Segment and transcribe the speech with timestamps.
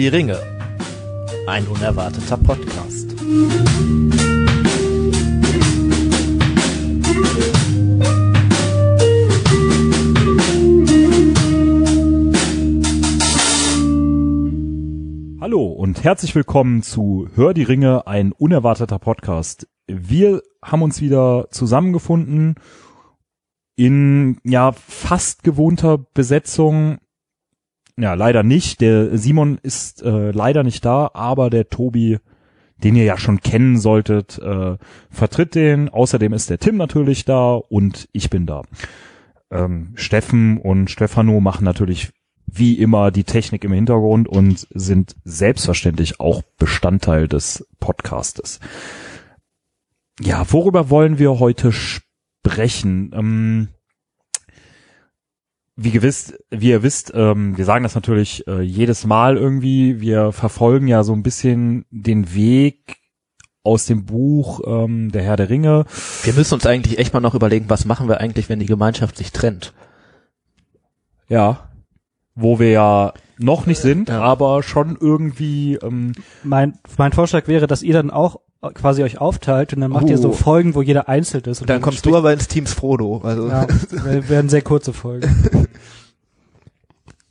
[0.00, 0.38] Die Ringe.
[1.46, 3.14] Ein unerwarteter Podcast.
[15.38, 19.68] Hallo und herzlich willkommen zu Hör die Ringe, ein unerwarteter Podcast.
[19.86, 22.54] Wir haben uns wieder zusammengefunden
[23.76, 27.00] in ja fast gewohnter Besetzung.
[28.00, 28.80] Ja, leider nicht.
[28.80, 32.18] Der Simon ist äh, leider nicht da, aber der Tobi,
[32.82, 34.78] den ihr ja schon kennen solltet, äh,
[35.10, 35.90] vertritt den.
[35.90, 38.62] Außerdem ist der Tim natürlich da und ich bin da.
[39.50, 42.10] Ähm, Steffen und Stefano machen natürlich
[42.46, 48.60] wie immer die Technik im Hintergrund und sind selbstverständlich auch Bestandteil des Podcastes.
[50.18, 53.10] Ja, worüber wollen wir heute sprechen?
[53.14, 53.68] Ähm,
[55.82, 60.00] wie gewiss, wie ihr wisst, ähm, wir sagen das natürlich äh, jedes Mal irgendwie.
[60.00, 62.98] Wir verfolgen ja so ein bisschen den Weg
[63.62, 65.84] aus dem Buch ähm, Der Herr der Ringe.
[66.22, 69.16] Wir müssen uns eigentlich echt mal noch überlegen, was machen wir eigentlich, wenn die Gemeinschaft
[69.16, 69.72] sich trennt.
[71.28, 71.68] Ja,
[72.34, 74.20] wo wir ja noch nicht sind, Ja.
[74.20, 78.40] aber schon irgendwie ähm, Mein, mein Vorschlag wäre, dass ihr dann auch
[78.74, 80.32] quasi euch aufteilt und dann macht ihr so Uh.
[80.32, 81.62] Folgen, wo jeder einzeln ist.
[81.62, 83.22] Und Dann kommst du aber ins Teams Frodo.
[83.24, 83.66] Also Ja,
[84.28, 85.28] werden sehr kurze Folgen.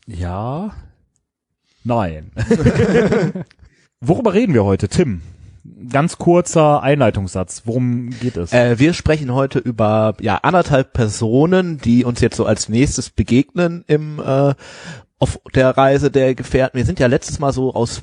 [0.07, 0.71] ja,
[1.83, 2.31] nein.
[4.01, 5.21] Worüber reden wir heute, Tim?
[5.91, 7.63] Ganz kurzer Einleitungssatz.
[7.65, 8.51] Worum geht es?
[8.51, 13.83] Äh, wir sprechen heute über ja anderthalb Personen, die uns jetzt so als nächstes begegnen
[13.87, 14.55] im äh,
[15.19, 16.77] auf der Reise der Gefährten.
[16.77, 18.01] Wir sind ja letztes Mal so aus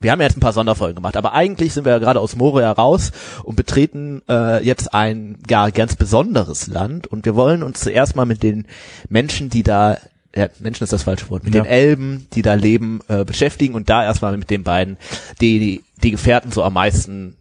[0.00, 2.36] wir haben ja jetzt ein paar Sonderfolgen gemacht, aber eigentlich sind wir ja gerade aus
[2.36, 3.10] Moria raus
[3.42, 8.24] und betreten äh, jetzt ein ja ganz besonderes Land und wir wollen uns zuerst mal
[8.26, 8.66] mit den
[9.08, 9.98] Menschen, die da
[10.36, 11.62] ja, Menschen ist das falsche Wort, mit Ja.
[11.62, 14.98] den Elben, die da leben, äh, beschäftigen und da erstmal mit den beiden,
[15.40, 17.36] die, die die Gefährten so am meisten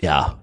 [0.00, 0.38] ja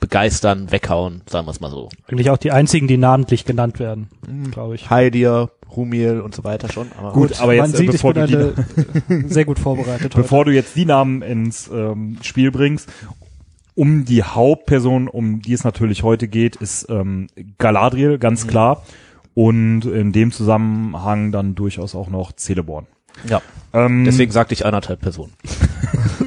[0.00, 1.88] begeistern, weghauen, sagen wir es mal so.
[2.08, 4.50] Eigentlich auch die einzigen, die namentlich genannt werden, Mhm.
[4.52, 4.90] glaube ich.
[4.90, 6.88] Heidir, Rumiel und so weiter schon.
[6.98, 8.54] Aber Gut, aber jetzt, Man äh, sieht, ich bevor bin du
[9.08, 10.16] eine, sehr gut vorbereitet heute.
[10.22, 12.88] Bevor du jetzt die Namen ins ähm, Spiel bringst,
[13.74, 18.48] um die Hauptperson, um die es natürlich heute geht, ist ähm, Galadriel, ganz Mhm.
[18.48, 18.82] klar.
[19.34, 22.86] Und in dem Zusammenhang dann durchaus auch noch Celeborn.
[23.28, 23.40] ja,
[23.72, 25.32] Ähm, deswegen sagte ich anderthalb Personen.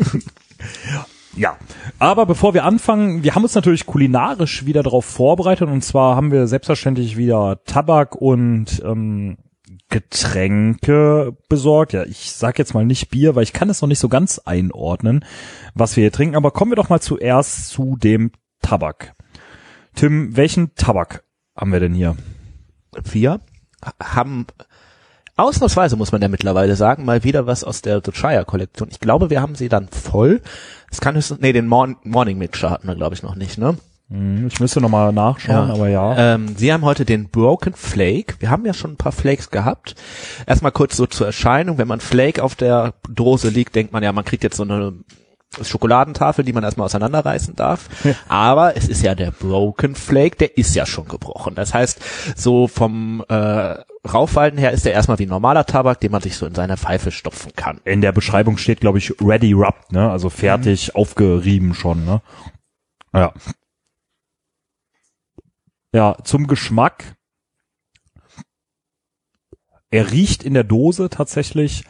[2.02, 6.32] Aber bevor wir anfangen, wir haben uns natürlich kulinarisch wieder darauf vorbereitet und zwar haben
[6.32, 9.38] wir selbstverständlich wieder Tabak und ähm,
[9.88, 11.94] Getränke besorgt.
[11.94, 14.40] Ja, ich sag jetzt mal nicht Bier, weil ich kann es noch nicht so ganz
[14.40, 15.24] einordnen,
[15.76, 16.36] was wir hier trinken.
[16.36, 18.32] Aber kommen wir doch mal zuerst zu dem
[18.64, 19.14] Tabak.
[19.94, 21.24] Tim, welchen Tabak
[21.56, 22.18] haben wir denn hier?
[23.12, 23.42] Wir
[24.02, 24.48] haben
[25.42, 28.90] ausnahmsweise, muss man ja mittlerweile sagen, mal wieder was aus der The Shire Kollektion.
[28.92, 30.42] Ich glaube, wir haben sie dann voll.
[30.92, 33.78] Es kann höchstens, nee, den Morn Morning Mixture hatten wir, glaube ich, noch nicht, ne?
[34.10, 36.36] Hm, Ich müsste noch mal nachschauen, aber ja.
[36.36, 38.36] Ähm, Sie haben heute den Broken Flake.
[38.40, 39.96] Wir haben ja schon ein paar Flakes gehabt.
[40.46, 41.78] Erstmal kurz so zur Erscheinung.
[41.78, 44.94] Wenn man Flake auf der Dose liegt, denkt man ja, man kriegt jetzt so eine
[45.62, 47.90] Schokoladentafel, die man erstmal auseinanderreißen darf.
[48.30, 51.56] Aber es ist ja der Broken Flake, der ist ja schon gebrochen.
[51.56, 53.76] Das heißt, so vom äh,
[54.08, 56.78] Raufhalten her ist der erstmal wie ein normaler Tabak, den man sich so in seine
[56.78, 57.82] Pfeife stopfen kann.
[57.84, 60.10] In der Beschreibung steht, glaube ich, ready rubbed, ne?
[60.10, 62.22] Also fertig aufgerieben schon, ne?
[63.14, 63.34] Ja.
[65.94, 67.16] Ja, zum Geschmack.
[69.92, 71.84] Er riecht in der Dose tatsächlich.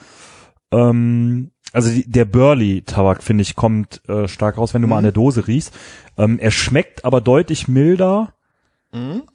[0.72, 5.04] Ähm, also die, der Burley-Tabak, finde ich, kommt äh, stark raus, wenn du mal an
[5.04, 5.74] der Dose riechst.
[6.18, 8.34] Ähm, er schmeckt aber deutlich milder,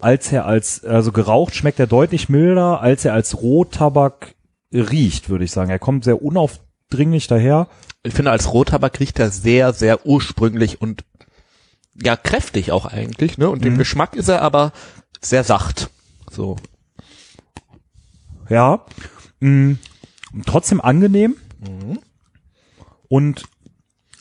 [0.00, 4.34] als er als, also geraucht schmeckt er deutlich milder, als er als Rohtabak
[4.72, 5.70] riecht, würde ich sagen.
[5.70, 7.68] Er kommt sehr unaufdringlich daher.
[8.02, 11.04] Ich finde, als Rottabak riecht er sehr, sehr ursprünglich und
[11.94, 13.48] ja, kräftig auch eigentlich, ne?
[13.48, 14.72] Und dem Geschmack ist er aber
[15.22, 15.88] sehr sacht.
[16.30, 16.56] So.
[18.50, 18.84] Ja.
[19.40, 19.76] Mh,
[20.44, 21.36] trotzdem angenehm.
[23.08, 23.44] Und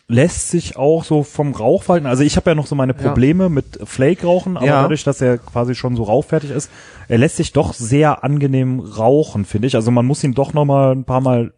[0.08, 3.80] lässt sich auch so vom Rauchverhalten, also ich habe ja noch so meine Probleme mit
[3.84, 4.82] Flake-Rauchen, aber Ja.
[4.84, 6.70] dadurch, dass er quasi schon so rauchfertig ist,
[7.08, 9.76] er lässt sich doch sehr angenehm rauchen, finde ich.
[9.76, 11.55] Also man muss ihn doch noch mal ein paar Mal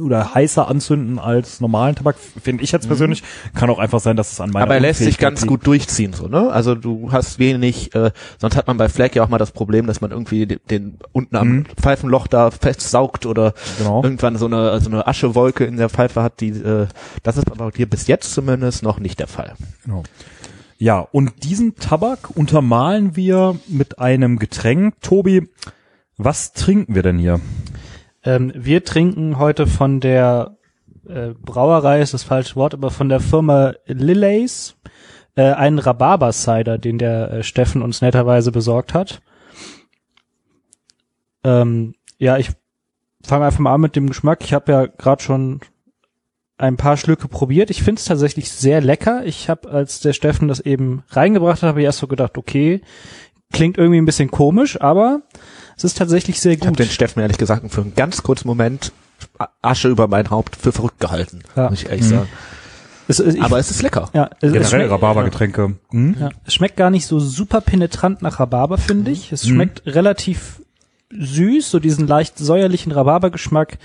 [0.00, 3.22] oder heißer anzünden als normalen Tabak, finde ich jetzt persönlich.
[3.54, 4.68] Kann auch einfach sein, dass es an meiner Mhm.
[4.70, 5.48] Aber er lässt sich ganz liegt.
[5.50, 6.50] gut durchziehen, so, ne?
[6.50, 9.86] Also du hast wenig, äh, sonst hat man bei Flag ja auch mal das Problem,
[9.86, 11.66] dass man irgendwie den, den unten am Mhm.
[11.80, 14.02] Pfeifenloch da festsaugt oder Genau.
[14.02, 16.86] irgendwann so eine, so eine Aschewolke in der Pfeife hat, die, äh,
[17.22, 19.54] das ist aber hier bis jetzt zumindest noch nicht der Fall.
[19.84, 20.02] Genau.
[20.76, 25.00] Ja, und diesen Tabak untermalen wir mit einem Getränk.
[25.00, 25.48] Tobi,
[26.16, 27.40] was trinken wir denn hier?
[28.24, 30.56] Ähm, wir trinken heute von der
[31.06, 34.76] äh, Brauerei, ist das falsche Wort, aber von der Firma Lillays
[35.36, 39.20] äh, einen Rhabarber-Cider, den der äh, Steffen uns netterweise besorgt hat.
[41.44, 42.50] Ähm, ja, ich
[43.22, 44.42] fange einfach mal an mit dem Geschmack.
[44.42, 45.60] Ich habe ja gerade schon
[46.56, 47.68] ein paar Schlücke probiert.
[47.70, 49.26] Ich finde es tatsächlich sehr lecker.
[49.26, 52.80] Ich habe, als der Steffen das eben reingebracht hat, habe ich erst so gedacht, okay,
[53.52, 55.22] klingt irgendwie ein bisschen komisch, aber
[55.76, 56.78] es ist tatsächlich sehr Ich habe gut.
[56.80, 58.92] den Steffen ehrlich gesagt für einen ganz kurzen Moment
[59.62, 61.70] Asche über mein Haupt für verrückt gehalten, Ja.
[61.70, 62.10] muss ich ehrlich Mhm.
[62.10, 62.28] sagen.
[63.08, 64.08] es, es, ich, Aber es ist lecker.
[64.12, 65.74] ja, es, Generell schmeckt, Rhabarbergetränke.
[65.90, 66.16] Hm?
[66.18, 69.30] ja, es schmeckt gar nicht so super penetrant nach Rhabarber, finde ich.
[69.32, 69.48] Es Mhm.
[69.54, 70.62] schmeckt relativ
[71.10, 73.78] süß, so diesen leicht säuerlichen Rhabarbergeschmack.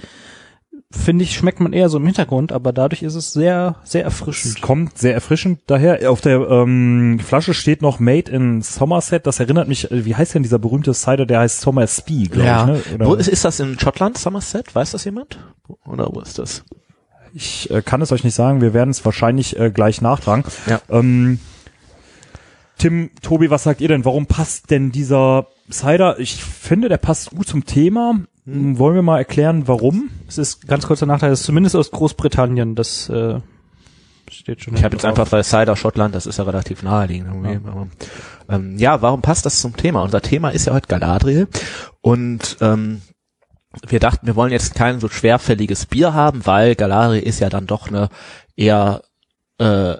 [0.91, 4.13] Finde ich, schmeckt man eher so im Hintergrund, aber dadurch ist es sehr, sehr Es
[4.13, 4.59] erfrischend.
[4.61, 6.09] kommt sehr erfrischend daher.
[6.09, 9.27] Auf der ähm, Flasche steht noch Made in Somerset.
[9.27, 12.73] Das erinnert mich, äh, wie heißt denn dieser berühmte Cider, der heißt Somersby, glaube Ja.
[12.73, 12.87] ich.
[12.87, 12.95] Ne?
[12.95, 14.73] Oder- Wo ist, ist das in Schottland, Somerset?
[14.73, 15.37] Weiß das jemand?
[15.85, 16.63] Oder wo ist das?
[17.35, 20.43] Ich äh, kann es euch nicht sagen, wir werden es wahrscheinlich äh, gleich nachtragen.
[20.65, 20.81] Ja.
[20.89, 21.39] Ähm,
[22.79, 24.05] Tim, Tobi, was sagt ihr denn?
[24.05, 26.17] Warum passt denn dieser Cider?
[26.19, 28.15] Ich finde, der passt gut zum Thema.
[28.53, 30.09] Hm, Wollen wir mal erklären, warum?
[30.27, 33.39] Es ist ganz kurzer Nachteil, es ist zumindest aus Großbritannien, das äh,
[34.29, 34.75] steht schon.
[34.75, 37.27] Ich habe jetzt einfach, weil Cider Schottland, das ist ja relativ naheliegend.
[37.27, 37.67] irgendwie.
[37.67, 37.87] Aber,
[38.49, 40.01] ähm, ja, warum passt das zum Thema?
[40.03, 41.47] Unser Thema ist ja heute Galadriel
[42.01, 43.01] und ähm,
[43.87, 47.67] wir dachten, wir wollen jetzt kein so schwerfälliges Bier haben, weil Galadriel ist ja dann
[47.67, 48.09] doch eine
[48.55, 49.03] eher
[49.59, 49.95] äh,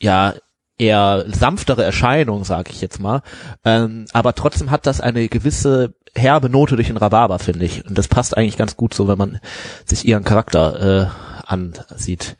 [0.00, 0.34] ja
[0.82, 3.22] eher sanftere Erscheinung, sage ich jetzt mal.
[3.64, 7.86] Ähm, aber trotzdem hat das eine gewisse herbe Note durch den Rhabarber, finde ich.
[7.86, 9.40] Und das passt eigentlich ganz gut so, wenn man
[9.84, 12.36] sich ihren Charakter äh, ansieht.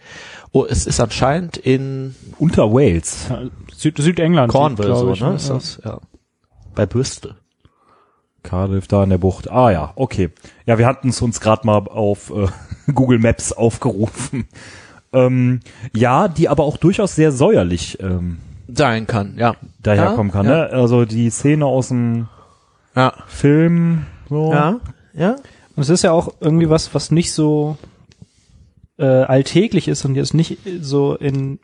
[0.50, 3.28] Oh, es ist anscheinend in Unter Wales.
[3.30, 3.42] Ja,
[3.74, 4.52] Süd Südengland.
[4.52, 5.34] Cornwall so, ich, ne?
[5.34, 6.00] Ist das, ja.
[6.74, 7.36] Bei Bristol.
[8.42, 9.50] Cardiff da in der Bucht.
[9.50, 10.30] Ah ja, okay.
[10.66, 12.48] Ja, wir hatten es uns gerade mal auf äh,
[12.92, 14.48] Google Maps aufgerufen.
[15.12, 15.60] Ähm,
[15.94, 18.38] ja, die aber auch durchaus sehr säuerlich ähm,
[18.68, 19.54] Sein kann, ja.
[19.82, 20.46] daherkommen kann.
[20.46, 20.52] ja.
[20.52, 20.70] Ne?
[20.70, 22.28] Also die Szene aus dem
[22.96, 23.12] Ja.
[23.26, 24.06] Film.
[24.28, 24.52] So.
[24.52, 24.80] Ja.
[25.14, 25.36] Ja.
[25.76, 27.76] Und es ist ja auch irgendwie was, was nicht so
[28.98, 31.58] äh, alltäglich ist und jetzt nicht so in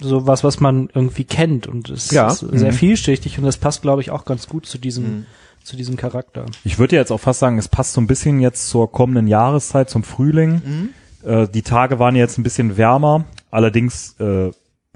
[0.00, 2.28] so was, was man irgendwie kennt und es Ja.
[2.28, 2.76] ist sehr Mhm.
[2.76, 5.26] vielschichtig und das passt, glaube ich, auch ganz gut zu diesem Mhm.
[5.62, 6.46] zu diesem Charakter.
[6.64, 9.90] Ich würde jetzt auch fast sagen, es passt so ein bisschen jetzt zur kommenden Jahreszeit,
[9.90, 10.62] zum Frühling.
[10.64, 10.88] Mhm.
[11.26, 13.24] Äh, die Tage waren jetzt ein bisschen wärmer.
[13.50, 14.50] Allerdings, äh,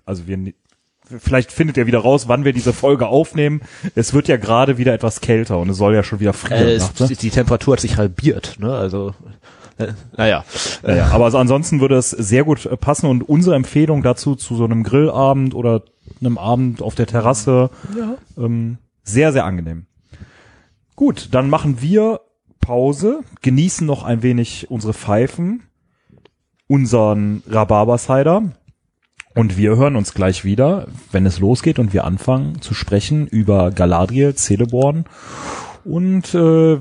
[0.06, 0.55] also wir, ni-
[1.05, 3.62] vielleicht findet ihr wieder raus, wann wir diese Folge aufnehmen.
[3.94, 6.69] Es wird ja gerade wieder etwas kälter und es soll ja schon wieder frieren.
[6.69, 7.17] Äh, nachts, es, ne?
[7.17, 8.73] die Temperatur hat sich halbiert, ne?
[8.75, 9.15] Also
[9.79, 10.44] äh, naja.
[10.87, 14.35] Ja, ja, aber also ansonsten würde es sehr gut äh, passen und unsere Empfehlung dazu
[14.37, 15.82] zu so einem Grillabend oder
[16.21, 18.17] einem Abend auf der Terrasse Ja.
[18.37, 19.87] ähm, sehr, sehr angenehm.
[20.97, 22.21] Gut, dann machen wir
[22.61, 25.62] Pause, genießen noch ein wenig unsere Pfeifen,
[26.70, 28.43] unseren Rhabarber-Cider
[29.34, 33.72] und wir hören uns gleich wieder, wenn es losgeht und wir anfangen zu sprechen über
[33.72, 35.05] Galadriel, Celeborn
[35.84, 36.78] und äh,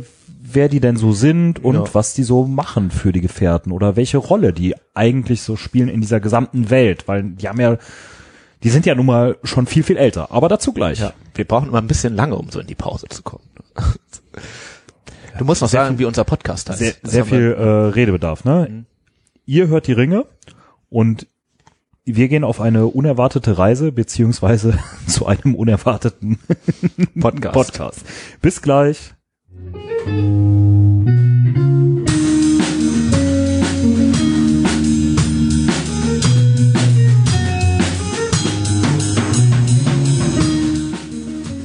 [0.51, 1.83] wer die denn so sind und Ja.
[1.93, 6.01] was die so machen für die Gefährten oder welche Rolle die eigentlich so spielen in
[6.01, 7.77] dieser gesamten Welt, weil die haben ja,
[8.63, 10.99] die sind ja nun mal schon viel, viel älter, aber dazu gleich.
[10.99, 11.13] Ja.
[11.33, 13.43] Wir brauchen immer ein bisschen lange, um so in die Pause zu kommen.
[15.37, 16.79] Du musst noch sagen, wie unser Podcast heißt.
[16.79, 18.43] sehr, sehr viel äh, Redebedarf.
[18.43, 18.67] Ne?
[18.69, 18.85] Mhm.
[19.49, 20.27] Ihr hört die Ringe
[20.89, 21.25] und
[22.05, 24.77] wir gehen auf eine unerwartete Reise beziehungsweise
[25.07, 26.37] zu einem unerwarteten
[27.19, 27.53] Podcast.
[27.55, 28.05] Podcast.
[28.43, 29.15] Bis gleich.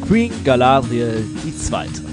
[0.08, 2.03] Queen Galadriel die zweite.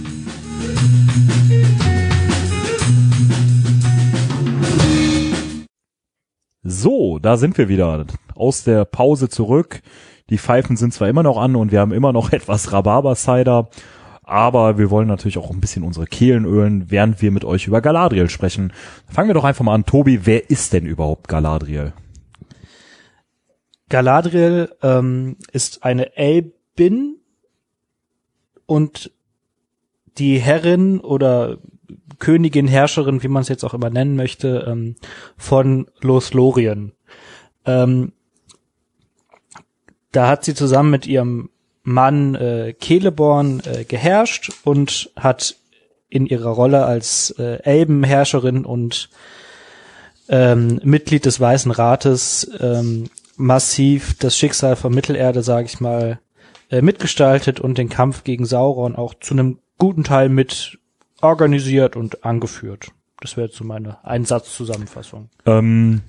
[6.64, 9.82] So, da sind wir wieder aus der Pause zurück.
[10.30, 13.70] Die Pfeifen sind zwar immer noch an und wir haben immer noch etwas Rhabarber-Cider,
[14.22, 17.82] aber wir wollen natürlich auch ein bisschen unsere Kehlen ölen, während wir mit euch über
[17.82, 18.74] Galadriel sprechen.
[19.08, 19.86] Fangen wir doch einfach mal an.
[19.86, 21.94] Tobi, wer ist denn überhaupt Galadriel?
[23.90, 27.18] Galadriel ähm, ist eine Elbin
[28.68, 29.12] und
[30.20, 31.58] die Herrin oder
[32.20, 34.96] Königin, Herrscherin, wie man es jetzt auch immer nennen möchte, ähm,
[35.38, 36.94] von Lothlorien.
[37.66, 38.14] Ähm,
[40.12, 41.50] da hat sie zusammen mit ihrem
[41.84, 45.56] Mann äh, Celeborn äh, geherrscht und hat
[46.10, 49.10] in ihrer Rolle als äh, Elbenherrscherin und
[50.30, 56.20] ähm, Mitglied des Weißen Rates ähm, massiv das Schicksal von Mittelerde, sage ich mal,
[56.70, 60.78] äh, mitgestaltet und den Kampf gegen Sauron auch zu einem guten Teil mit
[61.22, 62.92] organisiert und angeführt.
[63.20, 65.30] Das wäre jetzt so meine Einsatzzusammenfassung.
[65.46, 66.02] Ähm,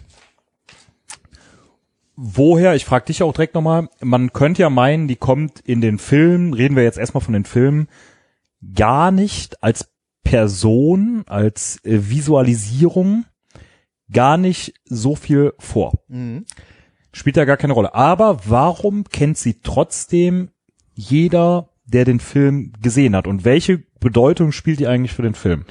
[2.17, 5.99] woher, ich frage dich auch direkt nochmal, man könnte ja meinen, die kommt in den
[5.99, 7.89] Film, reden wir jetzt erstmal von den Filmen,
[8.75, 9.89] gar nicht als
[10.25, 13.25] Person, als äh, Visualisierung,
[14.11, 16.05] gar nicht so viel vor.
[16.09, 16.47] Mhm.
[17.13, 17.95] Spielt da gar keine Rolle.
[17.95, 20.51] Aber warum kennt sie trotzdem
[20.95, 23.27] jeder, der den Film gesehen hat?
[23.27, 25.65] Und welche Bedeutung spielt die eigentlich für den Film?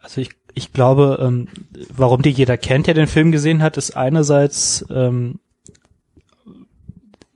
[0.00, 1.48] Also ich, ich glaube, ähm,
[1.94, 5.38] warum die jeder kennt, der den Film gesehen hat, ist einerseits, ähm,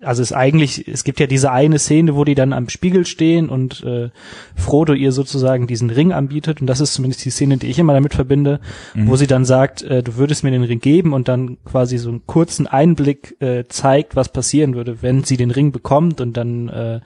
[0.01, 3.07] also es ist eigentlich, es gibt ja diese eine Szene, wo die dann am Spiegel
[3.07, 4.11] stehen und äh,
[4.55, 7.95] Frodo ihr sozusagen diesen Ring anbietet und das ist zumindest die Szene, die ich immer
[7.95, 8.61] damit verbinde,
[8.95, 12.11] wo sie dann sagt, äh, du würdest mir den Ring geben und dann quasi so
[12.11, 16.69] einen kurzen Einblick äh, zeigt, was passieren würde, wenn sie den Ring bekommt und dann
[16.69, 17.01] äh,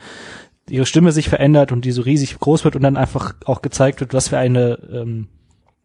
[0.71, 4.01] ihre Stimme sich verändert und die so riesig groß wird und dann einfach auch gezeigt
[4.01, 5.29] wird, was für eine ähm,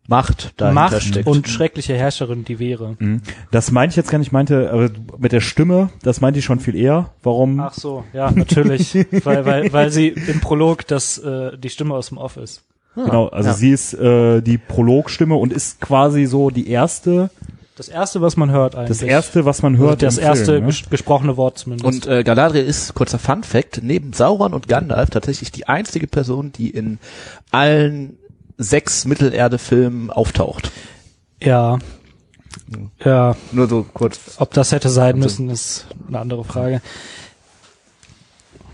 [0.08, 1.28] Macht dahinter Macht steckt.
[1.28, 2.96] und schreckliche Herrscherin die wäre.
[3.00, 3.22] Mhm.
[3.50, 6.46] Das meinte ich jetzt gar nicht, ich meinte aber mit der Stimme, das meinte ich
[6.46, 7.10] schon viel eher.
[7.24, 7.60] Warum?
[7.60, 12.10] Ach so, ja, natürlich, weil, weil, weil sie im Prolog das äh, die Stimme aus
[12.10, 12.64] dem Off ist.
[12.94, 13.56] genau, also ja.
[13.56, 17.32] sie ist äh, die Prologstimme und ist quasi so die erste,
[17.76, 18.88] Das erste, was man hört eigentlich.
[18.88, 20.02] das erste, was man hört.
[20.02, 20.68] das im erste Film, ne?
[20.68, 21.86] ges gesprochene Wort zumindest.
[21.86, 26.54] Und äh, Galadriel ist, kurzer Fun Fact, neben Sauron und Gandalf tatsächlich die einzige Person,
[26.54, 27.00] die in
[27.52, 28.18] allen
[28.58, 30.72] sechs Mittelerde-Filmen auftaucht.
[31.42, 31.78] ja,
[33.04, 34.38] ja, Nur so kurz.
[34.38, 36.82] ob das hätte sein müssen, ist eine andere Frage.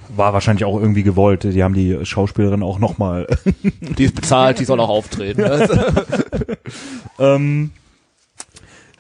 [0.10, 1.44] War wahrscheinlich auch irgendwie gewollt.
[1.44, 3.28] Die haben die Schauspielerin auch nochmal.
[3.64, 5.44] Die ist bezahlt, die soll auch auftreten.
[7.20, 7.72] ähm,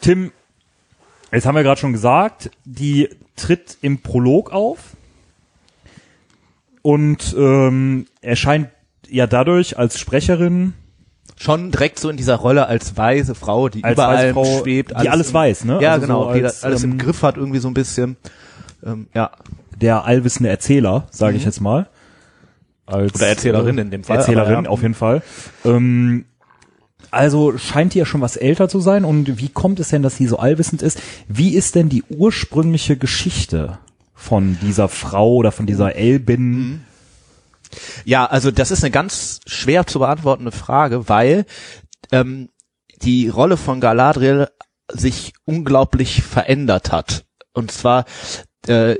[0.01, 0.31] Tim,
[1.31, 4.79] jetzt haben wir gerade schon gesagt, die tritt im Prolog auf
[6.81, 8.70] und ähm, erscheint
[9.08, 10.74] ja dadurch als Sprecherin
[11.38, 14.91] Schon direkt so in dieser Rolle als weise Frau, die Als überall Frau, schwebt.
[15.01, 15.79] die alles im, weiß, ne?
[15.81, 17.74] Ja, Also genau, so die als, das alles ähm, im Griff hat irgendwie so ein
[17.74, 18.15] bisschen.
[18.86, 19.31] Ähm, ja,
[19.79, 21.48] der allwissende Erzähler, sage ich Mhm.
[21.48, 21.89] jetzt mal.
[22.86, 24.70] Als, Oder Erzählerin in dem Fall, Erzählerin, aber ja.
[24.70, 25.24] auf jeden Fall.
[25.65, 26.25] Ähm,
[27.11, 29.05] also scheint die ja schon was älter zu sein.
[29.05, 31.01] Und wie kommt es denn, dass sie so allwissend ist?
[31.27, 33.77] Wie ist denn die ursprüngliche Geschichte
[34.13, 36.85] von dieser Frau oder von dieser Elbin?
[38.05, 41.45] Ja, also das ist eine ganz schwer zu beantwortende Frage, weil
[42.11, 42.49] ähm,
[43.01, 44.47] die Rolle von Galadriel
[44.91, 47.25] sich unglaublich verändert hat.
[47.53, 48.05] Und zwar
[48.67, 48.93] äh,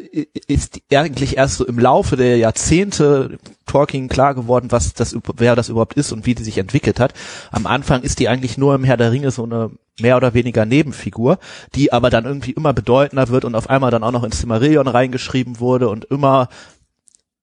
[0.47, 5.69] ist eigentlich erst so im Laufe der Jahrzehnte Tolkien klar geworden, was das, wer das
[5.69, 7.13] überhaupt ist und wie die sich entwickelt hat.
[7.51, 10.65] Am Anfang ist die eigentlich nur im Herr der Ringe so eine mehr oder weniger
[10.65, 11.37] Nebenfigur,
[11.75, 14.87] die aber dann irgendwie immer bedeutender wird und auf einmal dann auch noch ins Silmarillion
[14.87, 16.49] reingeschrieben wurde und immer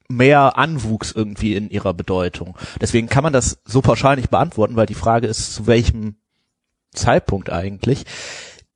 [0.08, 2.56] mehr Anwuchs irgendwie in ihrer Bedeutung.
[2.80, 6.16] Deswegen kann man das so pauschal nicht beantworten, weil die Frage ist, zu welchem
[6.92, 8.04] Zeitpunkt eigentlich.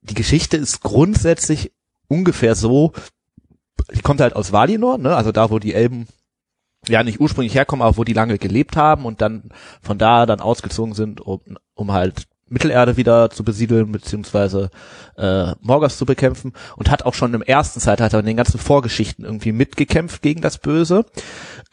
[0.01, 1.71] Die Geschichte ist grundsätzlich
[2.07, 2.93] ungefähr so,
[3.93, 6.07] die kommt halt aus Valinor, ne, also da, wo die Elben
[6.87, 9.49] ja nicht ursprünglich herkommen, aber wo die lange gelebt haben und dann
[9.81, 11.41] von da dann ausgezogen sind, um,
[11.75, 14.69] um halt Mittelerde wieder zu besiedeln, beziehungsweise
[15.17, 16.53] äh, Morgoth zu bekämpfen.
[16.75, 20.59] Und hat auch schon im ersten Zeitalter in den ganzen Vorgeschichten irgendwie mitgekämpft gegen das
[20.59, 21.05] Böse.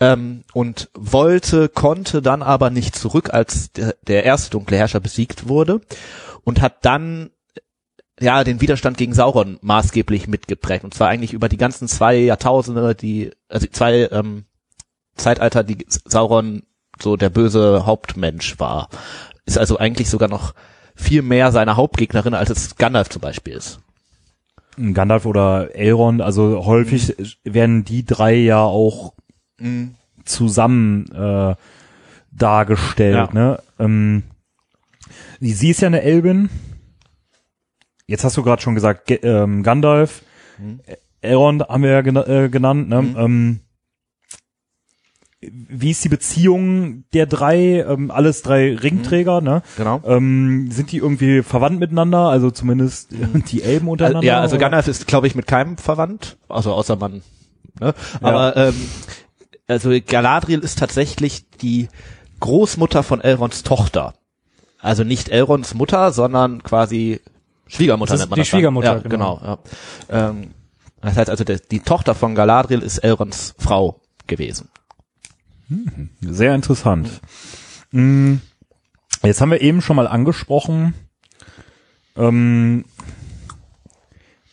[0.00, 5.48] Ähm, und wollte, konnte dann aber nicht zurück, als der, der erste dunkle Herrscher besiegt
[5.48, 5.80] wurde.
[6.44, 7.30] Und hat dann
[8.20, 12.94] ja den Widerstand gegen Sauron maßgeblich mitgeprägt und zwar eigentlich über die ganzen zwei Jahrtausende,
[12.94, 14.44] die also zwei ähm,
[15.16, 16.62] Zeitalter, die Sauron
[17.00, 18.88] so der böse Hauptmensch war.
[19.46, 20.54] Ist also eigentlich sogar noch
[20.94, 23.80] viel mehr seine Hauptgegnerin, als es Gandalf zum Beispiel ist.
[24.76, 29.14] Gandalf oder Elrond, also häufig werden die drei ja auch
[30.24, 31.54] zusammen äh,
[32.30, 33.16] dargestellt.
[33.16, 33.28] Ja.
[33.32, 33.62] Ne?
[33.78, 34.22] Ähm,
[35.40, 36.48] sie ist ja eine Elbin.
[38.10, 40.22] Jetzt hast du gerade schon gesagt, Ge ähm, Gandalf,
[40.60, 42.88] Ä- Elrond haben wir ja gena äh, genannt.
[42.88, 43.14] Ne?
[43.16, 43.60] Ähm,
[45.42, 49.62] wie ist die Beziehung der drei, ähm, alles drei Ringträger, ne?
[49.76, 50.02] Genau.
[50.04, 52.28] Ähm, sind die irgendwie verwandt miteinander?
[52.28, 53.12] Also zumindest
[53.50, 54.26] die Elben untereinander?
[54.26, 54.62] ja, also oder?
[54.64, 57.22] Gandalf ist, glaube ich, mit keinem verwandt, also außer man.
[57.80, 57.94] Ne?
[58.20, 58.74] Aber ähm,
[59.68, 61.88] also Galadriel ist tatsächlich die
[62.40, 64.14] Großmutter von Elrons Tochter.
[64.80, 67.20] Also nicht Elrons Mutter, sondern quasi
[67.70, 68.58] Schwiegermutter nennt man die das dann.
[68.58, 69.36] Schwiegermutter, ja, genau.
[69.36, 69.58] genau.
[70.10, 70.28] ja.
[70.30, 70.50] Ähm,
[71.00, 74.68] das heißt also, der, die Tochter von Galadriel ist Elrons Frau gewesen.
[76.20, 77.08] Sehr interessant.
[77.92, 78.36] Mm,
[79.22, 80.94] Jetzt haben wir eben schon mal angesprochen,
[82.16, 82.84] ähm,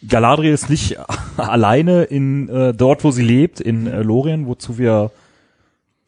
[0.07, 0.97] Galadriel ist nicht
[1.38, 5.12] alleine in äh, dort, wo sie lebt, in äh, Lorien, wozu wir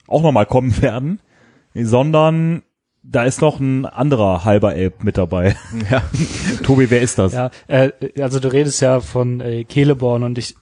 [0.08, 1.20] auch nochmal kommen werden,
[1.74, 2.64] sondern
[3.12, 5.56] da ist noch ein anderer halber Elb mit dabei.
[5.90, 6.02] Ja.
[6.64, 7.34] Tobi, wer ist das?
[7.34, 10.56] Ja, äh, also du redest ja von äh, Keleborn und ich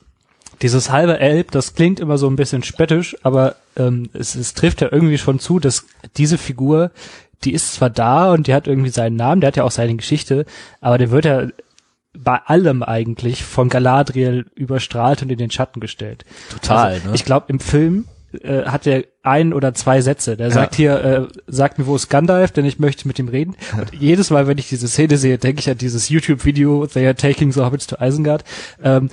[0.62, 4.82] dieses halbe Elb, das klingt immer so ein bisschen spöttisch, aber ähm, es, es trifft
[4.82, 5.86] ja irgendwie schon zu, dass
[6.16, 6.92] diese Figur,
[7.44, 9.96] die ist zwar da und die hat irgendwie seinen Namen, der hat ja auch seine
[9.96, 10.46] Geschichte,
[10.82, 11.48] aber der wird ja
[12.18, 16.26] bei allem eigentlich von Galadriel überstrahlt und in den Schatten gestellt.
[16.50, 17.16] Total, Also, ne?
[17.16, 20.38] Ich glaube, im Film äh, hat er ein oder zwei Sätze.
[20.38, 23.56] Der sagt hier, äh, sagt mir, wo ist Gandalf, denn ich möchte mit ihm reden.
[23.78, 27.16] Und jedes Mal, wenn ich diese Szene sehe, denke ich an dieses YouTube-Video, They are
[27.16, 28.44] taking the Hobbits to Isengard.
[28.84, 29.10] Ähm,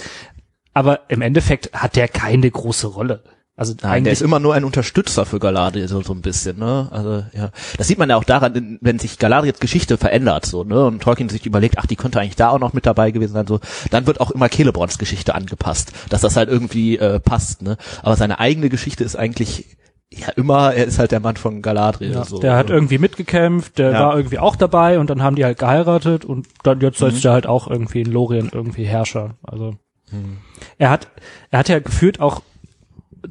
[0.73, 3.23] aber im Endeffekt hat der keine große Rolle.
[3.57, 6.59] Also Nein, der eigentlich ist immer nur ein Unterstützer für Galadriel, so, so ein bisschen,
[6.59, 6.89] ne?
[6.91, 7.51] Also, ja.
[7.77, 10.87] Das sieht man ja auch daran, wenn sich Galadriels Geschichte verändert, so, ne?
[10.87, 13.47] Und Tolkien sich überlegt, ach, die könnte eigentlich da auch noch mit dabei gewesen sein,
[13.47, 13.61] so.
[13.93, 17.77] Dann wird auch immer Celeborns Geschichte angepasst, dass das halt irgendwie äh, passt, ne?
[18.03, 19.77] Aber seine eigene Geschichte ist eigentlich,
[20.13, 22.39] ja, immer, er ist halt der Mann von Galadriel, ja, so.
[22.41, 24.01] der hat irgendwie mitgekämpft, der Ja.
[24.01, 27.07] war irgendwie auch dabei und dann haben die halt geheiratet und dann jetzt Mhm.
[27.09, 29.37] ist er halt auch irgendwie in Lorien irgendwie Herrscher.
[29.45, 29.77] Also
[30.11, 30.39] Mhm.
[30.79, 31.07] er hat
[31.53, 32.43] er hat ja gefühlt auch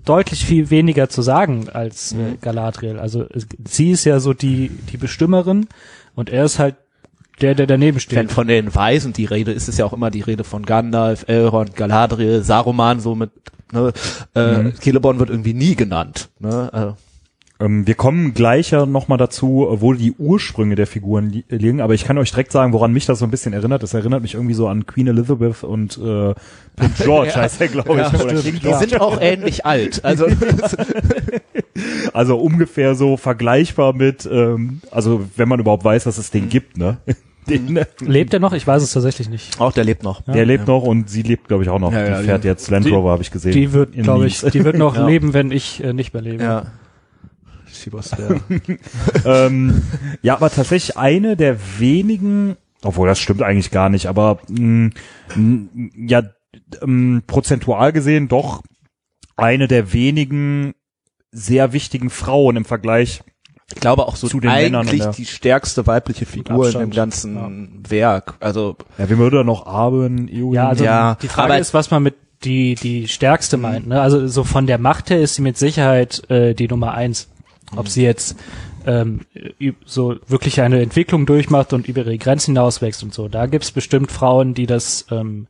[0.05, 2.19] deutlich viel weniger zu sagen als Mhm.
[2.21, 2.99] äh, Galadriel.
[2.99, 5.67] Also es- sie ist ja so die die Bestimmerin
[6.15, 6.75] und er ist halt
[7.41, 8.31] der der daneben Wenn steht.
[8.31, 11.75] von den Weisen die Rede ist, ist ja auch immer die Rede von Gandalf, Elrond,
[11.75, 13.31] Galadriel, Saruman, so mit,
[13.71, 13.91] ne,
[14.35, 14.75] äh, Mhm.
[14.75, 16.93] Celeborn wird irgendwie nie genannt, ne, Ähm,
[17.59, 22.03] wir kommen gleich ja nochmal dazu, wo die Ursprünge der Figuren li liegen, aber ich
[22.03, 23.83] kann euch direkt sagen, woran mich das so ein bisschen erinnert.
[23.83, 26.33] Das erinnert mich irgendwie so an Queen Elizabeth und äh,
[26.75, 27.35] Prince George Ja.
[27.37, 27.97] heißt er, glaube ich.
[27.97, 28.61] Ja, oder stimmt.
[28.61, 30.27] King die sind auch ähnlich alt, also,
[32.13, 36.77] Also ungefähr so vergleichbar mit, ähm, also wenn man überhaupt weiß, dass es den gibt,
[36.77, 36.97] ne?
[37.47, 37.85] Den, ne?
[37.99, 38.53] Lebt er noch?
[38.53, 39.59] Ich weiß es tatsächlich nicht.
[39.59, 40.21] auch der lebt noch.
[40.21, 41.91] Der lebt noch und sie lebt, glaube ich, auch noch.
[41.91, 42.51] Ja, ja, die fährt ja.
[42.51, 43.51] jetzt Land Rover, habe ich gesehen.
[43.51, 45.05] Die wird, glaube ich, die wird noch Ja.
[45.05, 46.41] leben, wenn ich äh, nicht mehr lebe.
[46.41, 46.67] Ja.
[47.83, 48.39] Schiebers der.
[49.25, 49.83] ähm,
[50.21, 54.91] ja, aber tatsächlich eine der wenigen, obwohl das stimmt eigentlich gar nicht, aber mh,
[55.35, 55.67] mh,
[55.97, 56.23] ja,
[56.81, 58.61] ähm, prozentual gesehen doch
[59.35, 60.73] eine der wenigen
[61.31, 63.21] sehr wichtigen Frauen im Vergleich.
[63.73, 66.91] Ich glaube auch so Zu den Männern eigentlich der- die stärkste weibliche Figur in dem
[66.91, 68.35] ganzen Werk.
[68.39, 70.53] Also Ja, wir würden noch Arben, Eowyn.
[70.53, 73.87] Ja, also Ja, die Frage aber- ist, was man mit die die stärkste meint.
[73.87, 74.01] Ne?
[74.01, 77.29] Also so von der Macht her ist sie mit Sicherheit äh, die Nummer eins.
[77.75, 78.35] Ob sie jetzt
[78.85, 79.21] ähm,
[79.85, 83.27] so wirklich eine Entwicklung durchmacht und über ihre Grenzen hinauswächst und so.
[83.27, 85.47] Da gibt's bestimmt Frauen, die das ähm,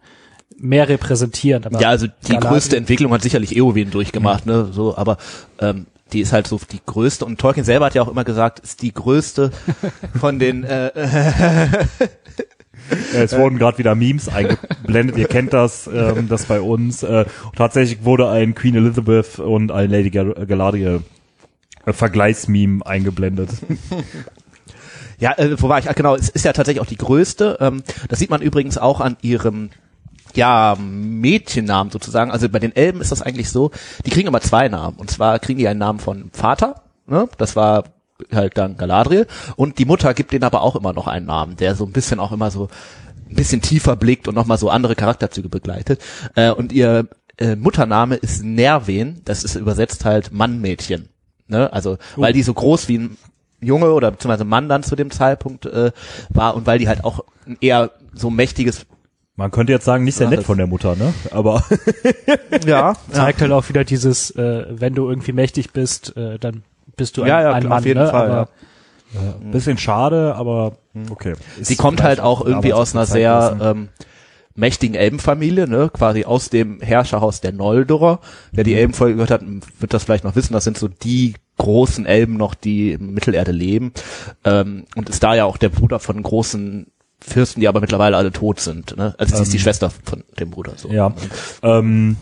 [0.57, 1.65] mehr repräsentieren.
[1.65, 5.17] Aber ja, also die größte Entwicklung hat sicherlich Eowyn durchgemacht, ne, so, aber
[5.59, 8.59] ähm, die ist halt so die größte und Tolkien selber hat ja auch immer gesagt,
[8.59, 9.51] ist die größte
[10.19, 11.67] von den äh, äh,
[13.13, 17.03] Äh, Es wurden gerade wieder Memes eingeblendet, ihr kennt das, ähm, das bei uns.
[17.03, 21.01] Äh, tatsächlich wurde ein Queen Elizabeth und ein Lady Gal Galadriel
[21.85, 23.49] Vergleichsmeme eingeblendet.
[25.19, 25.89] Ja, äh, wo war ich?
[25.89, 27.57] Ah, genau, es ist ja tatsächlich auch die größte.
[27.61, 29.69] Ähm, das sieht man übrigens auch an ihrem
[30.35, 32.31] ja, Mädchennamen sozusagen.
[32.31, 33.71] Also bei den Elben ist das eigentlich so,
[34.05, 34.97] die kriegen immer zwei Namen.
[34.97, 37.29] Und zwar kriegen die einen Namen von Vater, ne?
[37.37, 37.85] das war
[38.33, 39.27] halt dann Galadriel.
[39.55, 42.19] Und die Mutter gibt denen aber auch immer noch einen Namen, der so ein bisschen
[42.19, 42.69] auch immer so
[43.29, 46.01] ein bisschen tiefer blickt und nochmal so andere Charakterzüge begleitet.
[46.35, 51.09] Äh, und ihr äh, Muttername ist Nerven, das ist übersetzt halt Mann-Mädchen.
[51.47, 51.71] Ne?
[51.71, 53.17] Also, weil die so groß wie ein
[53.61, 55.91] Junge oder beziehungsweise Mann dann zu dem Zeitpunkt äh,
[56.29, 58.85] war und weil die halt auch ein eher so mächtiges
[59.35, 61.13] Man könnte jetzt sagen, nicht sehr nett von der Mutter, ne?
[61.31, 61.63] Aber
[62.65, 66.63] ja, zeigt halt auch wieder dieses, äh, wenn du irgendwie mächtig bist, äh, dann
[66.95, 67.79] bist du ein, Ja, ja, ein klar, Mann.
[67.79, 68.09] auf jeden ne?
[68.09, 68.49] Fall, Aber
[69.41, 70.73] ein bisschen schade, aber
[71.09, 71.33] okay.
[71.59, 73.89] Ist sie kommt halt auch irgendwie aus einer sehr ähm,
[74.55, 78.19] mächtigen Elbenfamilie, ne, quasi aus dem Herrscherhaus der Noldorer.
[78.51, 78.67] Wer Mhm.
[78.67, 79.41] die Elbenfolge gehört hat,
[79.79, 80.53] wird das vielleicht noch wissen.
[80.53, 83.93] Das sind so die großen Elben noch, die in Mittelerde leben.
[84.43, 86.87] Ähm, und ist da ja auch der Bruder von großen
[87.19, 88.97] Fürsten, die aber mittlerweile alle tot sind.
[88.97, 89.15] Ne?
[89.17, 90.73] Also sie ist die Schwester von dem Bruder.
[90.75, 90.89] So.
[90.89, 90.95] Ähm.
[90.95, 91.13] Ja.
[91.63, 92.17] Ähm,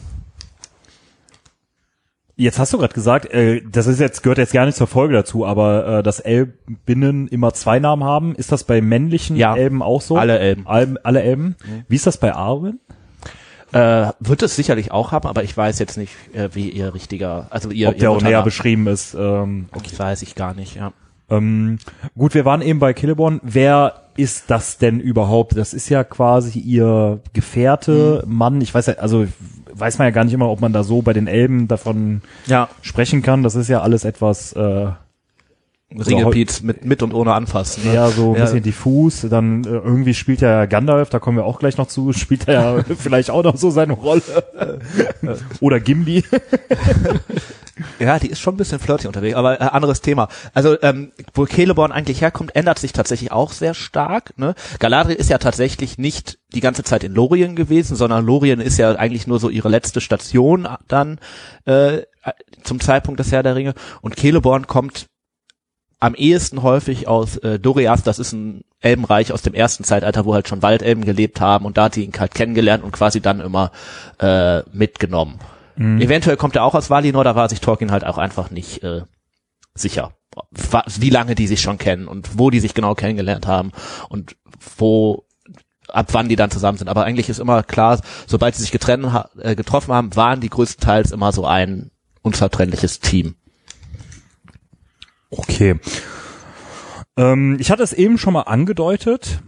[2.42, 5.14] jetzt hast du gerade gesagt, äh, das ist jetzt gehört jetzt gar nicht zur Folge
[5.14, 9.56] dazu, aber äh, dass Elbinnen immer zwei Namen haben, ist das bei männlichen Ja.
[9.56, 10.18] Elben auch so?
[10.18, 10.68] Alle Elben.
[10.68, 11.56] Alle, alle Elben.
[11.88, 12.80] Wie ist das bei Arwen?
[13.74, 17.48] Äh, wird es sicherlich auch haben, aber ich weiß jetzt nicht, äh, wie ihr richtiger,
[17.52, 19.14] also ihr, Ob ihr der auch näher beschrieben ist.
[19.14, 20.92] Ähm, Das weiß ich gar nicht, ja.
[21.30, 21.80] Ähm,
[22.18, 23.40] gut, wir waren eben bei Celeborn.
[23.44, 25.56] Wer ist das denn überhaupt?
[25.56, 28.36] Das ist ja quasi ihr Gefährte, Mhm.
[28.36, 28.62] Mann.
[28.62, 29.26] Ich weiß ja, also
[29.82, 32.70] weiß man ja gar nicht immer, ob man da so bei den Elben davon Ja,
[32.82, 33.44] sprechen kann.
[33.44, 34.88] Das ist ja alles etwas äh,
[35.94, 37.84] Ringelpiez mit, mit und ohne anfassen.
[37.84, 37.96] Ne?
[37.96, 38.46] eher so ein Ja.
[38.46, 39.28] bisschen diffus.
[39.30, 42.54] Dann äh, irgendwie spielt ja Gandalf, da kommen wir auch gleich noch zu, spielt er
[42.78, 44.22] ja vielleicht auch noch so seine Rolle.
[45.60, 46.24] Oder Gimli.
[48.00, 50.28] Ja, die ist schon ein bisschen flirty unterwegs, aber äh, anderes Thema.
[50.54, 54.38] Also ähm, wo Celeborn eigentlich herkommt, ändert sich tatsächlich auch sehr stark.
[54.38, 54.56] Ne?
[54.80, 58.96] Galadriel ist ja tatsächlich nicht die ganze Zeit in Lorien gewesen, sondern Lorien ist ja
[58.96, 61.20] eigentlich nur so ihre letzte Station dann
[61.66, 62.02] äh,
[62.64, 63.74] zum Zeitpunkt des Herr der Ringe.
[64.02, 65.08] Und Celeborn kommt
[66.00, 70.34] am ehesten häufig aus äh, Doriath, das ist ein Elbenreich aus dem ersten Zeitalter, wo
[70.34, 73.40] halt schon Waldelben gelebt haben und da hat die ihn halt kennengelernt und quasi dann
[73.40, 73.72] immer
[74.20, 75.40] äh, mitgenommen.
[75.76, 76.02] Mhm.
[76.02, 79.02] Eventuell kommt er auch aus Valinor, da war sich Tolkien halt auch einfach nicht äh,
[79.74, 80.14] sicher,
[80.98, 83.72] wie lange die sich schon kennen und wo die sich genau kennengelernt haben
[84.10, 84.36] und
[84.78, 85.26] wo
[85.88, 86.88] ab wann die dann zusammen sind.
[86.88, 89.08] Aber eigentlich ist immer klar, sobald sie sich getrennt,
[89.40, 93.36] äh, getroffen haben, waren die größtenteils immer so ein unzertrennliches Team.
[95.30, 95.80] Okay.
[97.18, 99.42] Ähm, ich hatte es eben schon mal angedeutet.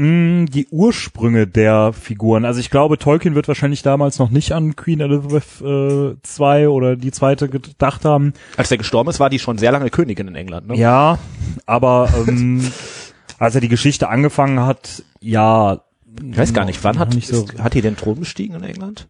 [0.00, 2.44] Mm, die Ursprünge der Figuren.
[2.44, 6.94] Also ich glaube, Tolkien wird wahrscheinlich damals noch nicht an Queen Elizabeth äh, II oder
[6.94, 8.32] die zweite gedacht haben.
[8.56, 10.68] Als der gestorben ist, war die schon sehr lange Königin in England.
[10.68, 10.76] Ne?
[10.76, 11.18] Ja,
[11.66, 12.62] aber ähm,
[13.38, 15.80] als er die Geschichte angefangen hat, ja.
[16.30, 19.08] Ich weiß gar nicht, wann hat, so ist, hat die den Thron bestiegen in England?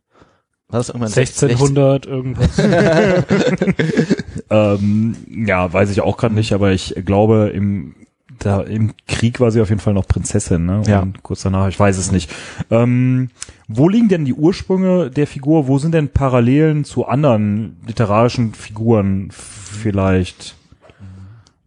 [0.68, 2.58] War das irgendwann 1600 irgendwas?
[4.50, 7.94] ähm, ja, weiß ich auch gerade nicht, aber ich glaube, im,
[8.38, 10.78] da, im Krieg war sie auf jeden Fall noch Prinzessin, ne?
[10.78, 11.06] Und ja.
[11.22, 12.30] kurz danach, ich weiß es nicht.
[12.70, 13.30] Ähm,
[13.68, 15.68] wo liegen denn die Ursprünge der Figur?
[15.68, 20.56] Wo sind denn Parallelen zu anderen literarischen Figuren vielleicht?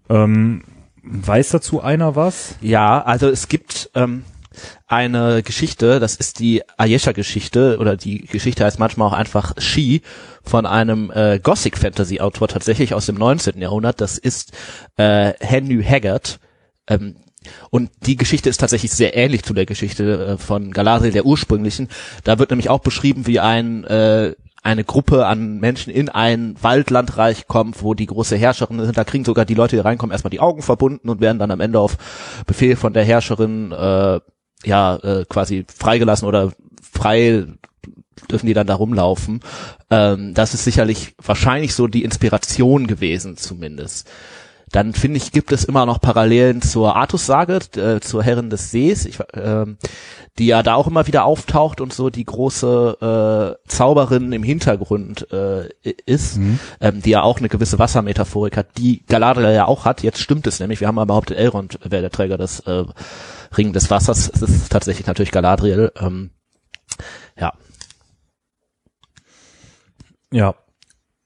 [0.10, 0.64] Ähm,
[1.04, 2.56] weiß dazu einer was?
[2.62, 4.24] Ja, also es gibt ähm,
[4.88, 10.02] eine Geschichte, das ist die Ayesha-Geschichte oder die Geschichte heißt manchmal auch einfach She
[10.44, 13.60] von einem äh, Gothic-Fantasy-Autor tatsächlich aus dem 19.
[13.62, 14.02] Jahrhundert.
[14.02, 14.52] Das ist
[14.98, 16.40] äh, Henry Haggard.
[16.92, 17.16] Ähm,
[17.72, 21.88] und die Geschichte ist tatsächlich sehr ähnlich zu der Geschichte äh, von Galadriel, der ursprünglichen.
[22.24, 27.48] Da wird nämlich auch beschrieben, wie ein äh, eine Gruppe an Menschen in ein Waldlandreich
[27.48, 28.96] kommt, wo die große Herrscherin sind.
[28.96, 31.62] Da kriegen sogar die Leute, die reinkommen, erstmal die Augen verbunden und werden dann am
[31.62, 31.98] Ende auf
[32.46, 34.20] Befehl von der Herrscherin äh,
[34.64, 37.48] ja äh, quasi freigelassen oder frei
[38.30, 39.40] dürfen die dann da rumlaufen.
[39.90, 44.08] Ähm, das ist sicherlich wahrscheinlich so die Inspiration gewesen, zumindest.
[44.72, 49.06] Dann finde ich, gibt es immer noch Parallelen zur Artus-Sage, äh, zur Herrin des Sees,
[49.06, 49.66] ich, äh,
[50.38, 55.32] die ja da auch immer wieder auftaucht und so die große äh, Zauberin im Hintergrund
[55.32, 55.70] äh,
[56.06, 56.60] ist, mhm.
[56.80, 60.04] ähm, die ja auch eine gewisse Wassermetaphorik hat, die Galadriel ja auch hat.
[60.04, 62.86] Jetzt stimmt es nämlich, wir haben aber behauptet, Elrond wäre der Träger des äh,
[63.58, 64.32] Ring des Wassers.
[64.34, 65.92] Es ist tatsächlich natürlich Galadriel.
[66.00, 66.32] Ähm,
[67.38, 67.54] ja.
[70.32, 70.56] Ja.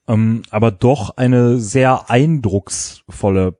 [0.07, 3.57] Ähm, aber doch eine sehr eindrucksvolle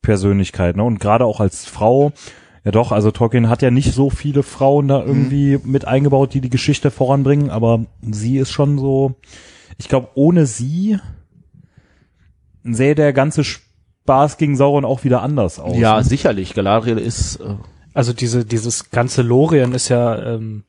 [0.00, 0.84] Persönlichkeit, ne?
[0.84, 2.12] Und gerade auch als Frau,
[2.64, 5.70] ja doch, also Tolkien hat ja nicht so viele Frauen da irgendwie mhm.
[5.70, 9.14] mit eingebaut, die die Geschichte voranbringen, aber sie ist schon so,
[9.78, 10.98] ich glaube, ohne sie
[12.64, 15.76] sähe der ganze Spaß gegen Sauron auch wieder anders aus.
[15.76, 16.04] Ja, ne?
[16.04, 16.54] sicherlich.
[16.54, 17.36] Galadriel ist.
[17.36, 17.56] Äh
[17.94, 20.64] also diese dieses ganze Lorien ist ja ähm,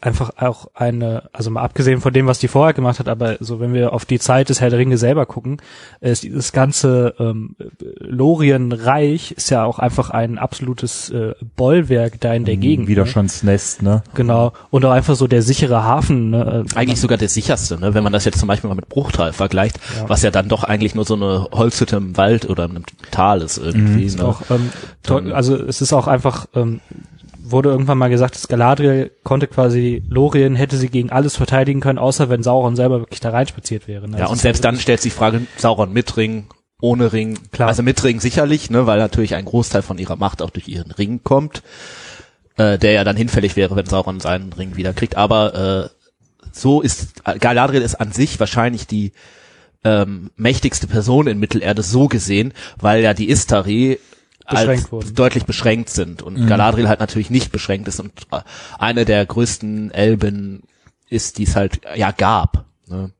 [0.00, 3.58] einfach auch eine, also mal abgesehen von dem, was die vorher gemacht hat, aber so
[3.58, 5.60] wenn wir auf die Zeit des Herr der Ringe selber gucken,
[6.00, 7.56] ist dieses ganze ähm,
[7.98, 12.84] Lorienreich ist ja auch einfach ein absolutes äh, Bollwerk da in der mhm, Gegend.
[12.84, 12.92] Ne?
[12.92, 14.04] Widerstandsnest, ne?
[14.14, 14.52] Genau.
[14.70, 16.30] Und auch einfach so der sichere Hafen.
[16.30, 16.64] Ne?
[16.76, 17.94] Eigentlich sogar der sicherste, ne?
[17.94, 20.08] wenn man das jetzt zum Beispiel mal mit Bruchtal vergleicht, ja.
[20.08, 23.58] was ja dann doch eigentlich nur so eine Holzhütte im Wald oder im Tal ist
[23.58, 24.08] irgendwie.
[24.08, 24.16] Mhm.
[24.16, 24.24] Ne?
[24.24, 26.80] Auch, ähm, also es ist auch einfach ähm,
[27.50, 31.98] wurde irgendwann mal gesagt, dass Galadriel konnte quasi Lorien hätte sie gegen alles verteidigen können,
[31.98, 34.08] außer wenn Sauron selber wirklich da reinspaziert wäre.
[34.08, 34.18] Ne?
[34.18, 36.46] Ja, und selbst dann stellt sich die Frage, Sauron mit Ring,
[36.80, 37.38] ohne Ring.
[37.52, 37.68] Klar.
[37.68, 40.90] Also mit Ring sicherlich, ne, weil natürlich ein Großteil von ihrer Macht auch durch ihren
[40.90, 41.62] Ring kommt,
[42.56, 45.16] äh, der ja dann hinfällig wäre, wenn Sauron seinen Ring wieder kriegt.
[45.16, 49.12] Aber äh, so ist Galadriel ist an sich wahrscheinlich die
[49.84, 53.98] ähm, mächtigste Person in Mittelerde so gesehen, weil ja die Istari
[54.48, 55.14] als wurden.
[55.14, 56.46] deutlich beschränkt sind und mhm.
[56.46, 58.40] Galadriel halt natürlich nicht beschränkt ist und äh,
[58.78, 60.62] eine der größten Elben
[61.08, 62.64] ist, die es halt ja gab.
[62.86, 63.12] Ne?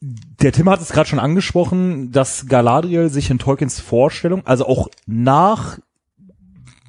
[0.00, 4.88] Der Tim hat es gerade schon angesprochen, dass Galadriel sich in Tolkiens Vorstellung, also auch
[5.06, 5.78] nach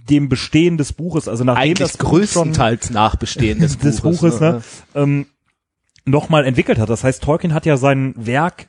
[0.09, 4.39] dem Bestehen des Buches, also nachdem Eigentlich das größtenteils nach Bestehen des, des Buches, Buches
[4.39, 4.61] ne, ne,
[4.95, 5.25] ähm,
[6.05, 6.89] nochmal entwickelt hat.
[6.89, 8.68] Das heißt, Tolkien hat ja sein Werk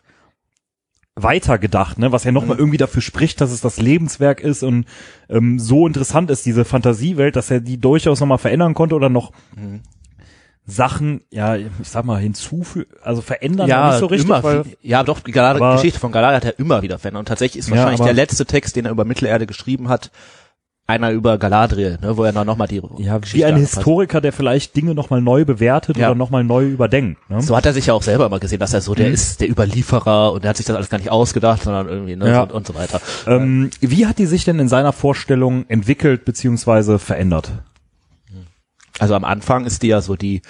[1.22, 2.60] weitergedacht, ne, was ja nochmal mhm.
[2.60, 4.86] irgendwie dafür spricht, dass es das Lebenswerk ist und
[5.28, 9.32] ähm, so interessant ist, diese Fantasiewelt, dass er die durchaus nochmal verändern konnte oder noch
[9.56, 9.80] mhm.
[10.66, 14.28] Sachen, ja, ich sag mal, hinzufügen, also verändern ja, nicht so richtig.
[14.28, 17.58] Immer, weil, ja, doch, die Geschichte von Galadriel hat er immer wieder verändert und tatsächlich
[17.60, 20.10] ist wahrscheinlich ja, der letzte Text, den er über Mittelerde geschrieben hat,
[20.90, 24.20] einer über Galadriel, ne, wo er dann nochmal die Ja, wie Geschichte ein angepasst- Historiker,
[24.20, 26.08] der vielleicht Dinge nochmal neu bewertet Ja.
[26.08, 27.30] oder nochmal neu überdenkt.
[27.30, 27.40] Ne?
[27.40, 29.48] So hat er sich ja auch selber immer gesehen, dass er so der ist, der
[29.48, 32.42] Überlieferer und der hat sich das alles gar nicht ausgedacht, sondern irgendwie, ne, Ja.
[32.42, 33.00] und, und so weiter.
[33.26, 37.52] Ähm, wie hat die sich denn in seiner Vorstellung entwickelt beziehungsweise verändert?
[38.98, 40.42] Also am Anfang ist die ja so die,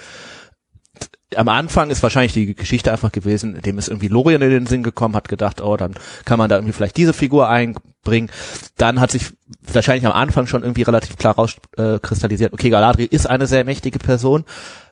[1.35, 4.83] am Anfang ist wahrscheinlich die Geschichte einfach gewesen, dem ist irgendwie Lorien in den Sinn
[4.83, 8.29] gekommen, hat gedacht, oh, dann kann man da irgendwie vielleicht diese Figur einbringen.
[8.77, 9.27] Dann hat sich
[9.61, 13.99] wahrscheinlich am Anfang schon irgendwie relativ klar rauskristallisiert, äh, okay, Galadriel ist eine sehr mächtige
[13.99, 14.45] Person.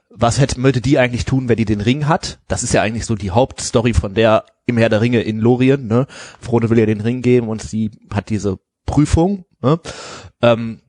[0.10, 2.40] Was hätte, würde die eigentlich tun, wenn die den Ring hat?
[2.48, 5.88] Das ist ja eigentlich so die Hauptstory von der im Herr der Ringe in Lorien.
[5.88, 6.08] Ne?
[6.40, 9.46] Frodo will ihr den Ring geben und sie hat diese Prüfung.
[9.62, 9.80] Ne?
[10.42, 10.82] Ähm,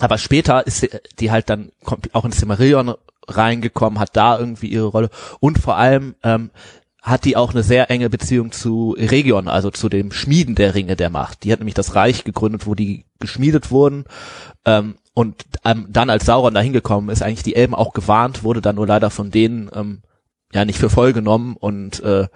[0.00, 0.88] aber später ist
[1.20, 1.70] die halt dann
[2.12, 2.94] auch ins Silmarillion
[3.28, 5.10] reingekommen, hat da irgendwie ihre Rolle
[5.40, 6.50] und vor allem ähm,
[7.04, 10.96] hat die auch eine sehr enge Beziehung zu Region, also zu dem Schmieden der Ringe
[10.96, 11.44] der Macht.
[11.44, 14.06] Die hat nämlich das Reich gegründet, wo die geschmiedet wurden.
[14.64, 18.62] Ähm, und ähm, dann, als Sauron da hingekommen ist, eigentlich die Elben auch gewarnt, wurde
[18.62, 20.00] dann nur leider von denen ähm,
[20.54, 22.26] ja nicht für voll genommen und äh,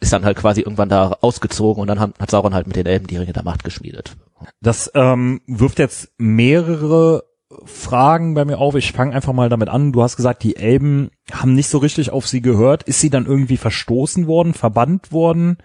[0.00, 2.86] ist dann halt quasi irgendwann da ausgezogen und dann hat, hat Sauron halt mit den
[2.86, 4.16] Elben die Ringe der Macht geschmiedet.
[4.60, 7.27] Das ähm, wirft jetzt mehrere
[7.64, 8.74] Fragen bei mir auf.
[8.74, 9.92] Ich fange einfach mal damit an.
[9.92, 12.82] Du hast gesagt, die Elben haben nicht so richtig auf sie gehört.
[12.84, 15.58] Ist sie dann irgendwie verstoßen worden, verbannt worden?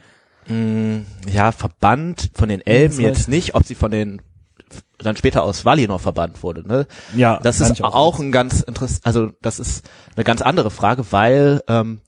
[0.47, 0.99] Mm,
[1.31, 4.21] ja, verbannt von den Elben Das jetzt heißt- nicht, ob sie von den
[4.97, 6.87] dann später aus Valinor verbannt wurde, ne?
[7.15, 11.05] Ja, Das ist ich auch, ein ganz interessant, also das ist eine ganz andere Frage,
[11.11, 11.99] weil ähm,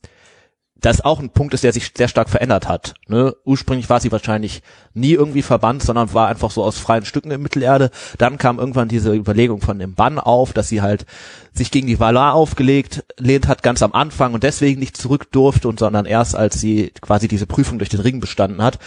[0.85, 2.93] das auch ein Punkt ist, der sich sehr stark verändert hat.
[3.07, 3.35] Ne?
[3.43, 4.61] Ursprünglich war sie wahrscheinlich
[4.93, 7.89] nie irgendwie verbannt, sondern war einfach so aus freien Stücken in Mittelerde.
[8.19, 11.07] Dann kam irgendwann diese Überlegung von dem Bann auf, dass sie halt
[11.53, 15.67] sich gegen die Valar aufgelegt lehnt hat ganz am Anfang und deswegen nicht zurück durfte
[15.67, 18.77] und sondern erst als sie quasi diese Prüfung durch den Ring bestanden hat.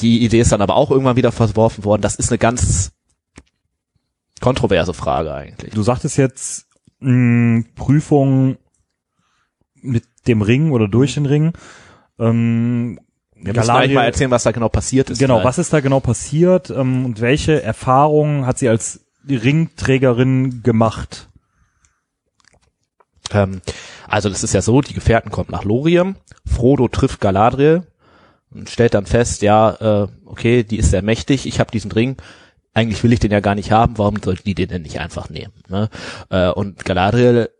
[0.00, 2.02] Die Idee ist dann aber auch irgendwann wieder verworfen worden.
[2.02, 2.92] Das ist eine ganz
[4.42, 5.72] kontroverse Frage eigentlich.
[5.72, 6.66] Du sagtest jetzt
[6.98, 8.58] mh, Prüfung
[9.82, 11.52] mit dem Ring oder durch den Ring.
[12.18, 13.00] Ähm,
[13.34, 15.18] müssen eigentlich mal erzählen, was da genau passiert ist.
[15.18, 15.46] Genau, vielleicht.
[15.46, 21.28] was ist da genau passiert ähm, und welche Erfahrungen hat sie als Ringträgerin gemacht?
[23.32, 23.62] Ähm,
[24.08, 27.86] also das ist ja so, die Gefährten kommen nach Lorien, Frodo trifft Galadriel
[28.50, 32.16] und stellt dann fest, ja, äh, okay, die ist sehr mächtig, ich habe diesen Ring,
[32.74, 35.30] eigentlich will ich den ja gar nicht haben, warum sollten die den denn nicht einfach
[35.30, 35.54] nehmen?
[35.68, 35.88] Ne?
[36.28, 37.50] Äh, und Galadriel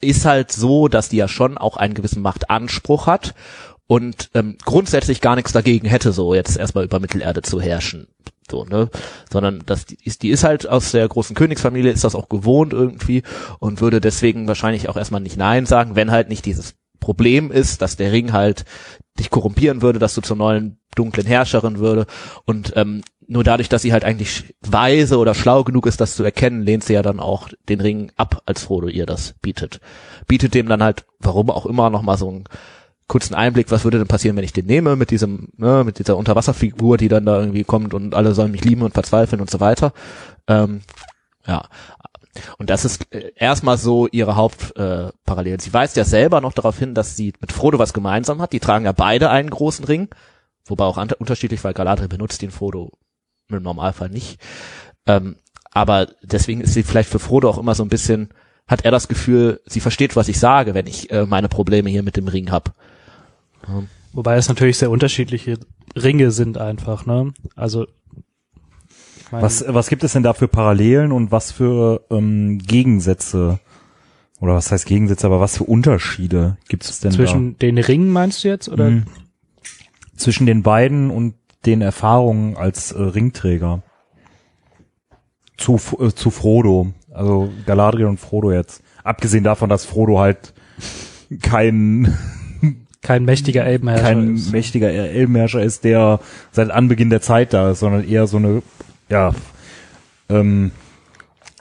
[0.00, 3.34] ist halt so, dass die ja schon auch einen gewissen Machtanspruch hat
[3.86, 8.08] und ähm, grundsätzlich gar nichts dagegen hätte, so jetzt erstmal über Mittelerde zu herrschen.
[8.50, 8.90] So, ne?
[9.30, 12.72] Sondern das die ist, die ist halt aus der großen Königsfamilie, ist das auch gewohnt
[12.72, 13.22] irgendwie
[13.58, 17.82] und würde deswegen wahrscheinlich auch erstmal nicht Nein sagen, wenn halt nicht dieses Problem ist,
[17.82, 18.64] dass der Ring halt
[19.18, 22.06] dich korrumpieren würde, dass du zur neuen dunklen Herrscherin würde
[22.44, 26.24] und ähm, nur dadurch, dass sie halt eigentlich weise oder schlau genug ist, das zu
[26.24, 29.80] erkennen, lehnt sie ja dann auch den Ring ab, als Frodo ihr das bietet.
[30.26, 32.44] Bietet dem dann halt, warum auch immer, nochmal so einen
[33.06, 36.16] kurzen Einblick, was würde denn passieren, wenn ich den nehme, mit diesem, ne, mit dieser
[36.16, 39.60] Unterwasserfigur, die dann da irgendwie kommt und alle sollen mich lieben und verzweifeln und so
[39.60, 39.92] weiter.
[40.46, 40.80] Ähm,
[41.46, 41.64] ja.
[42.56, 45.56] Und das ist äh, erstmal so ihre Hauptparallele.
[45.56, 48.54] Äh, sie weist ja selber noch darauf hin, dass sie mit Frodo was gemeinsam hat.
[48.54, 50.08] Die tragen ja beide einen großen Ring,
[50.64, 52.92] wobei auch unterschiedlich, weil Galadriel benutzt den Frodo
[53.56, 54.40] im Normalfall nicht.
[55.06, 55.36] Ähm,
[55.70, 58.30] aber deswegen ist sie vielleicht für Frodo auch immer so ein bisschen,
[58.66, 62.02] hat er das Gefühl, sie versteht, was ich sage, wenn ich äh, meine Probleme hier
[62.02, 62.74] mit dem Ring hab.
[64.12, 65.58] Wobei es natürlich sehr unterschiedliche
[65.94, 67.32] Ringe sind einfach, ne?
[67.54, 67.86] Also
[69.30, 73.60] Was, was gibt es denn da für Parallelen und was für ähm, Gegensätze?
[74.40, 78.44] Oder was heißt Gegensätze, aber was für Unterschiede gibt es denn zwischen den Ringen meinst
[78.44, 78.72] du jetzt da?
[78.72, 78.90] oder?
[78.90, 79.04] Mhm.
[80.16, 81.34] Zwischen den beiden und
[81.66, 83.82] den Erfahrungen als äh, Ringträger.
[85.56, 86.92] Zu, äh, zu Frodo.
[87.12, 88.82] Also Galadriel und Frodo jetzt.
[89.02, 90.54] Abgesehen davon, dass Frodo halt
[91.42, 92.16] kein
[93.00, 94.52] Kein mächtiger Elbenherrscher kein ist.
[94.52, 96.18] mächtiger Elbenherrscher ist, der
[96.50, 98.62] seit Anbeginn der Zeit da ist, sondern eher so eine,
[99.08, 99.32] ja,
[100.28, 100.72] ähm,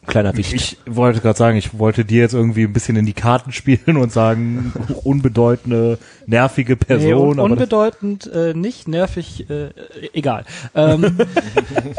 [0.07, 0.53] Kleiner Wicht.
[0.53, 3.97] ich wollte gerade sagen, ich wollte dir jetzt irgendwie ein bisschen in die Karten spielen
[3.97, 7.29] und sagen, unbedeutende, nervige Nee, Person.
[7.29, 9.69] un aber das, unbedeutend, äh, nicht nervig, äh,
[10.13, 10.45] egal.
[10.73, 11.17] Ähm,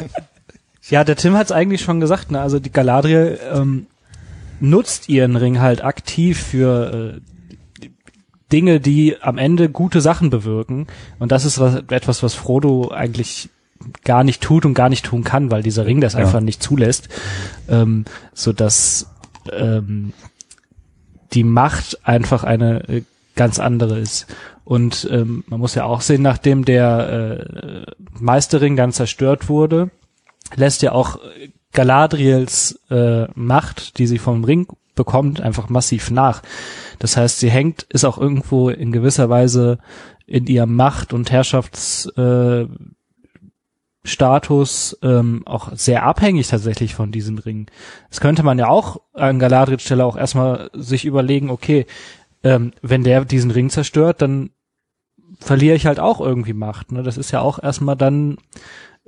[0.89, 2.41] ja, der Tim hat es eigentlich schon gesagt, ne?
[2.41, 3.87] Also die Galadriel ähm,
[4.61, 7.21] nutzt ihren Ring halt aktiv für äh,
[8.51, 10.87] Dinge, die am Ende gute Sachen bewirken.
[11.19, 13.51] Und das ist was, etwas, was Frodo eigentlich
[14.05, 16.21] gar nicht tut und gar nicht tun kann, weil dieser Ring das Ja.
[16.21, 17.09] einfach nicht zulässt,
[17.69, 19.09] ähm, so dass
[19.53, 20.13] ähm,
[21.33, 23.03] die Macht einfach eine äh,
[23.37, 24.27] ganz andere ist.
[24.65, 27.47] Und ähm, man muss ja auch sehen, nachdem der
[27.87, 29.91] äh, Meisterring dann zerstört wurde,
[30.57, 31.19] lässt ja auch
[31.73, 36.43] Galadriels äh, Macht, die sie vom Ring bekommt, einfach massiv nach.
[36.99, 39.79] Das heißt, sie hängt, ist auch irgendwo in gewisser Weise
[40.27, 42.67] in ihrem Macht- und Herrschaftsstatus äh,
[44.09, 47.67] Status, ähm, auch sehr abhängig tatsächlich von diesem Ring.
[48.11, 51.87] Das könnte man ja auch an Galadriels Stelle auch erstmal sich überlegen, okay,
[52.43, 54.51] ähm, wenn der diesen Ring zerstört, dann
[55.41, 56.93] verliere ich halt auch irgendwie Macht.
[56.93, 57.03] Ne?
[57.03, 58.39] Das ist ja auch erstmal dann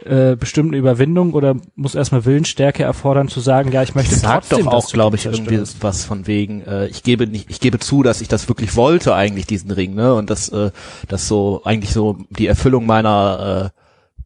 [0.04, 4.64] äh, bestimmte Überwindung oder muss erstmal Willensstärke erfordern zu sagen, ja, ich möchte Sagt trotzdem,
[4.64, 5.82] doch auch, glaube ich, irgendwie zerstörst.
[5.82, 9.14] was von wegen, äh, ich gebe nicht, ich gebe zu, dass ich das wirklich wollte,
[9.14, 10.14] eigentlich diesen Ring, ne?
[10.14, 10.70] Und dass äh,
[11.08, 13.79] das so eigentlich so die Erfüllung meiner äh,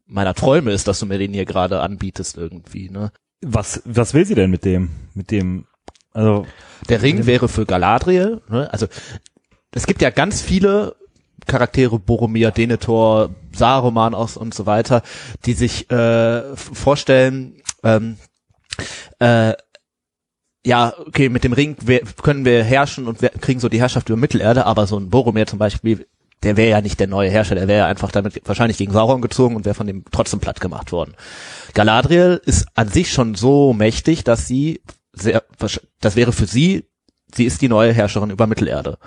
[0.06, 3.10] meiner Träume ist, dass du mir den hier gerade anbietest irgendwie, ne?
[3.40, 5.66] Was, was will sie denn mit dem, mit dem,
[6.12, 6.46] also,
[6.88, 8.72] Der Ring wäre für Galadriel, ne?
[8.72, 8.86] Also
[9.72, 10.96] es gibt ja ganz viele
[11.46, 15.02] Charaktere, Boromir, Denethor, Saruman aus und so weiter,
[15.44, 18.16] die sich äh, vorstellen, ähm,
[19.18, 19.54] äh,
[20.66, 21.76] ja, okay, mit dem Ring
[22.22, 25.46] können wir herrschen und wir kriegen so die Herrschaft über Mittelerde, aber so ein Boromir
[25.46, 26.06] zum Beispiel,
[26.44, 29.22] der wäre ja nicht der neue Herrscher, der wäre ja einfach damit wahrscheinlich gegen Sauron
[29.22, 31.14] gezogen und wäre von dem trotzdem platt gemacht worden.
[31.72, 35.42] Galadriel ist an sich schon so mächtig, dass sie sehr,
[36.00, 36.88] das wäre für sie,
[37.34, 38.98] sie ist die neue Herrscherin über Mittelerde.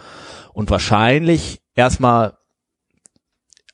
[0.54, 2.38] Und wahrscheinlich erstmal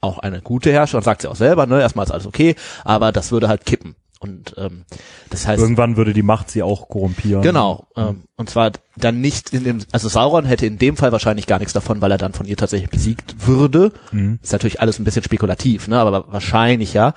[0.02, 3.32] auch eine gute Herrscherin, sagt sie auch selber, ne, erstmal ist alles okay, aber das
[3.32, 3.96] würde halt kippen.
[4.24, 4.86] Und ähm,
[5.30, 7.42] das heißt, irgendwann würde die Macht sie auch korrumpieren.
[7.42, 7.88] Genau.
[7.98, 11.60] Ähm, und zwar dann nicht in dem, also Sauron hätte in dem Fall wahrscheinlich gar
[11.60, 13.92] nichts davon, weil er dann von ihr tatsächlich besiegt würde.
[14.12, 14.40] Mhm.
[14.42, 16.00] Ist natürlich alles ein bisschen spekulativ, ne?
[16.00, 17.14] Aber wahrscheinlich ja.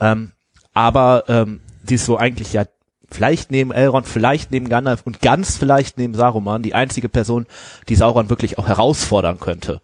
[0.00, 0.30] Ähm,
[0.72, 2.64] aber ähm, die ist so eigentlich ja
[3.10, 7.46] vielleicht neben Elrond, vielleicht neben Gandalf und ganz vielleicht neben Saruman die einzige Person,
[7.88, 9.80] die Sauron wirklich auch herausfordern könnte.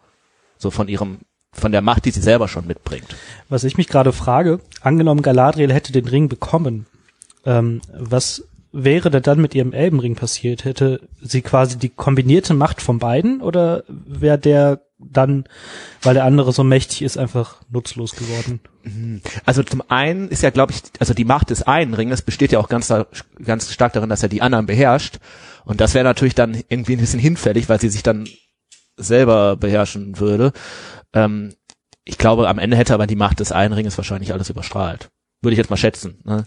[0.56, 1.18] So von ihrem,
[1.52, 3.16] von der Macht, die sie selber schon mitbringt.
[3.48, 6.86] Was ich mich gerade frage, angenommen Galadriel hätte den Ring bekommen,
[7.44, 10.64] ähm, was wäre denn dann mit ihrem Elbenring passiert?
[10.64, 15.44] Hätte sie quasi die kombinierte Macht von beiden oder wäre der dann,
[16.02, 18.60] weil der andere so mächtig ist, einfach nutzlos geworden?
[19.44, 22.58] Also zum einen ist ja, glaube ich, also die Macht des einen Ringes besteht ja
[22.58, 22.92] auch ganz,
[23.44, 25.18] ganz stark darin, dass er die anderen beherrscht.
[25.64, 28.28] Und das wäre natürlich dann irgendwie ein bisschen hinfällig, weil sie sich dann
[28.96, 30.52] selber beherrschen würde.
[31.12, 31.54] Ähm,
[32.04, 35.10] ich glaube, am Ende hätte aber die Macht des einen Ringes wahrscheinlich alles überstrahlt.
[35.42, 36.18] Würde ich jetzt mal schätzen.
[36.24, 36.44] Ne?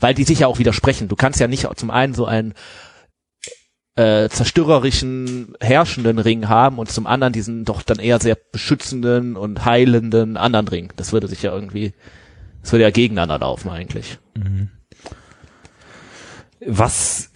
[0.00, 1.08] Weil die sich ja auch widersprechen.
[1.08, 2.54] Du kannst ja nicht zum einen so einen
[3.96, 9.64] äh, zerstörerischen, herrschenden Ring haben und zum anderen diesen doch dann eher sehr beschützenden und
[9.64, 10.92] heilenden anderen Ring.
[10.96, 11.94] Das würde sich ja irgendwie,
[12.62, 14.18] das würde ja gegeneinander laufen eigentlich.
[16.60, 17.30] Was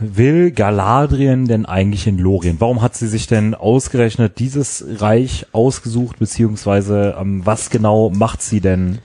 [0.00, 2.60] will Galadriel denn eigentlich in Lorien?
[2.60, 8.60] Warum hat sie sich denn ausgerechnet dieses Reich ausgesucht, beziehungsweise ähm, was genau macht sie
[8.60, 8.98] denn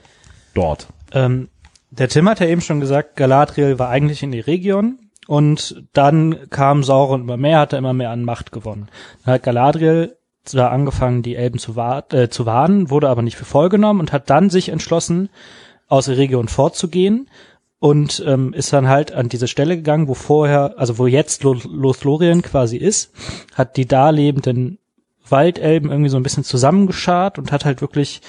[0.54, 0.86] dort?
[1.12, 1.48] Ähm,
[1.90, 6.48] der Tim hat ja eben schon gesagt, Galadriel war eigentlich in die Region und dann
[6.50, 8.88] kam Sauron immer mehr, hat er immer mehr an Macht gewonnen.
[9.24, 13.36] Dann hat Galadriel zwar angefangen, die Elben zu, wa äh, zu warnen, wurde aber nicht
[13.36, 15.28] für voll genommen und hat dann sich entschlossen,
[15.88, 17.28] aus der Region fortzugehen
[17.78, 21.60] und ähm, ist dann halt an diese Stelle gegangen, wo vorher, also wo jetzt Lo-
[21.68, 23.12] Lothlorien quasi ist,
[23.54, 24.78] hat die da lebenden
[25.28, 28.20] Waldelben irgendwie so ein bisschen zusammengeschart und hat halt wirklich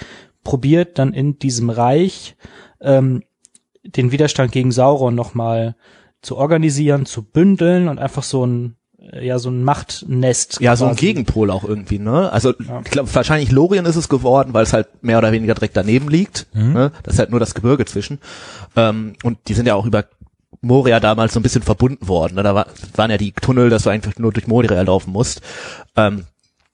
[0.43, 2.35] probiert, dann in diesem Reich
[2.81, 3.23] ähm,
[3.83, 5.75] den Widerstand gegen Sauron nochmal
[6.21, 8.76] zu organisieren, zu bündeln und einfach so ein
[9.13, 11.05] ja so ein Machtnest Ja, so ein quasi.
[11.05, 12.31] Gegenpol auch irgendwie, ne?
[12.31, 12.81] Also Ja.
[12.83, 16.09] ich glaube, wahrscheinlich Lorien ist es geworden, weil es halt mehr oder weniger direkt daneben
[16.09, 16.47] liegt.
[16.53, 16.91] Ne?
[17.03, 18.19] Das ist halt nur das Gebirge zwischen.
[18.75, 20.05] Ähm, und die sind ja auch über
[20.61, 22.35] Moria damals so ein bisschen verbunden worden.
[22.35, 22.43] Ne?
[22.43, 25.41] Da war, waren ja die Tunnel, dass du einfach nur durch Moria laufen musst.
[25.95, 26.25] Ähm,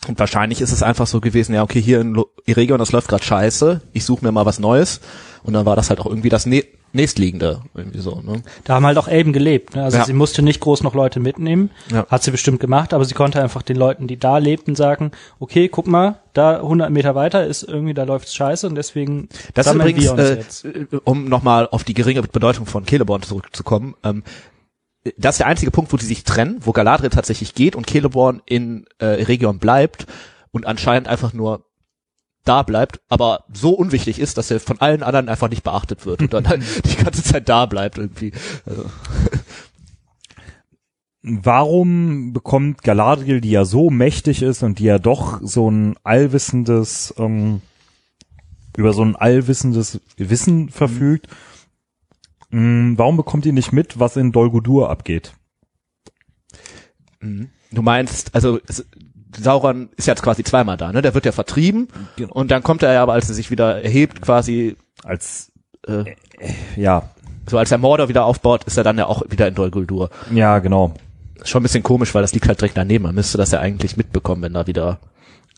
[0.07, 3.23] und wahrscheinlich ist es einfach so gewesen, ja, okay, hier in Eregion, das läuft gerade
[3.23, 4.99] scheiße, ich suche mir mal was Neues.
[5.43, 8.41] Und dann war das halt auch irgendwie das Nä nächstliegende, irgendwie so, ne?
[8.63, 9.75] Da haben halt auch Elben gelebt.
[9.75, 9.83] Ne?
[9.83, 10.05] Also Ja.
[10.05, 11.71] sie musste nicht groß noch Leute mitnehmen.
[11.91, 12.05] Ja.
[12.07, 15.67] Hat sie bestimmt gemacht, aber sie konnte einfach den Leuten, die da lebten, sagen, okay,
[15.69, 19.71] guck mal, da 100 Meter weiter ist irgendwie, da läuft's scheiße und deswegen Das ist
[19.73, 20.65] sammeln übrigens, wir uns äh, jetzt.
[20.65, 24.23] äh, um nochmal auf die geringe Bedeutung von Celeborn zurückzukommen, ähm,
[25.17, 28.41] das ist der einzige Punkt, wo die sich trennen, wo Galadriel tatsächlich geht und Celeborn
[28.45, 30.05] in äh, Region bleibt
[30.51, 31.65] und anscheinend einfach nur
[32.43, 36.21] da bleibt, aber so unwichtig ist, dass er von allen anderen einfach nicht beachtet wird
[36.21, 38.31] und dann halt die ganze Zeit da bleibt irgendwie.
[38.65, 38.85] Also,
[41.25, 47.13] Warum bekommt Galadriel, die ja so mächtig ist und die ja doch so ein allwissendes,
[47.17, 47.61] ähm,
[48.75, 51.27] über so ein allwissendes Wissen verfügt,
[52.49, 55.33] mh, warum bekommt ihr nicht mit, was in Dol Guldur abgeht?
[57.23, 57.49] mhm.
[57.71, 58.59] du meinst, also
[59.39, 61.01] Sauron ist jetzt quasi zweimal da, ne?
[61.01, 61.87] Der wird ja vertrieben
[62.29, 65.51] und dann kommt er ja aber, als er sich wieder erhebt, quasi Als,
[65.87, 66.03] äh,
[66.75, 67.03] ja,
[67.49, 70.09] so als der Mordor wieder aufbaut, ist er dann ja auch wieder in Dol Guldur.
[70.31, 70.93] Ja, genau.
[71.43, 73.03] Schon ein bisschen komisch, weil das liegt halt direkt daneben.
[73.03, 74.99] Man müsste das ja eigentlich mitbekommen, wenn da wieder.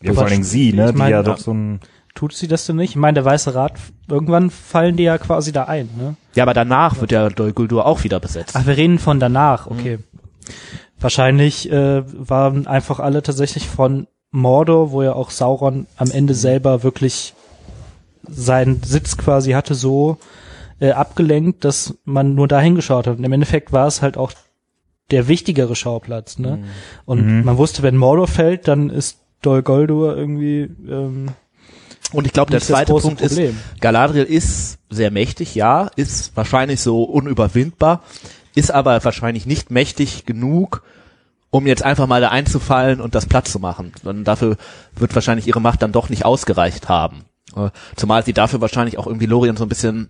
[0.01, 1.79] Ja, vor allen Dingen sie, ne, die mein, ja doch so ein,
[2.15, 2.91] Tut sie das denn nicht?
[2.91, 3.73] Ich meine, der Weiße Rat,
[4.07, 6.15] irgendwann fallen die ja quasi da ein, ne?
[6.33, 8.55] Ja, aber danach wird ja Dol Guldur auch wieder besetzt.
[8.55, 9.99] Ach, wir reden von danach, okay.
[10.99, 16.83] Wahrscheinlich äh, waren einfach alle tatsächlich von Mordor, wo ja auch Sauron am Ende selber
[16.83, 17.33] wirklich
[18.27, 20.17] seinen Sitz quasi hatte, so
[20.79, 23.17] äh, abgelenkt, dass man nur dahin geschaut hat.
[23.17, 24.31] Und im Endeffekt war es halt auch
[25.11, 26.59] der wichtigere Schauplatz, ne?
[27.05, 27.45] Und Mhm.
[27.45, 31.27] man wusste, wenn Mordor fällt, dann ist Dol Guldur irgendwie ähm,
[32.11, 33.51] Und ich glaube, der zweite große Punkt Problem.
[33.73, 38.01] ist, Galadriel ist sehr mächtig, ja, ist wahrscheinlich so unüberwindbar,
[38.55, 40.83] ist aber wahrscheinlich nicht mächtig genug,
[41.49, 43.91] um jetzt einfach mal da einzufallen und das platt zu machen.
[44.03, 44.57] Und dafür
[44.95, 47.25] wird wahrscheinlich ihre Macht dann doch nicht ausgereicht haben.
[47.55, 50.09] Äh, Zumal sie dafür wahrscheinlich auch irgendwie Lorien so ein bisschen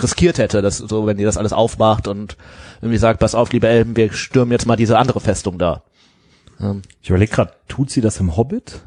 [0.00, 2.36] riskiert hätte, dass so, wenn die das alles aufmacht und
[2.80, 5.82] irgendwie sagt, pass auf, liebe Elben, wir stürmen jetzt mal diese andere Festung da.
[6.60, 8.82] Ähm, ich überlege gerade, tut sie das im Hobbit?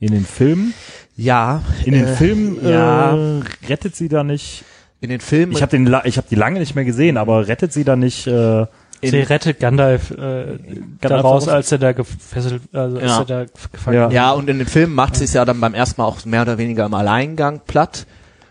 [0.00, 0.74] In den Filmen?
[1.16, 3.14] ja, In den äh, Filmen ja.
[3.16, 4.64] äh, rettet sie da nicht.
[5.00, 5.52] In den Filmen.
[5.52, 7.96] Ich habe den, la- ich habe die lange nicht mehr gesehen, aber rettet sie da
[7.96, 8.26] nicht?
[8.26, 8.66] Äh,
[9.00, 10.58] Sie rettet Gandalf äh,
[11.00, 13.18] daraus, als er da gefesselt, also als Ja.
[13.20, 14.10] er da gefangen Ja.
[14.10, 16.42] Ja, und in den Filmen macht sie es ja dann beim ersten Mal auch mehr
[16.42, 18.06] oder weniger im Alleingang platt,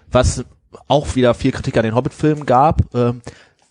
[0.10, 0.46] was
[0.88, 3.22] auch wieder viel Kritik an den Hobbit-Filmen gab, ähm,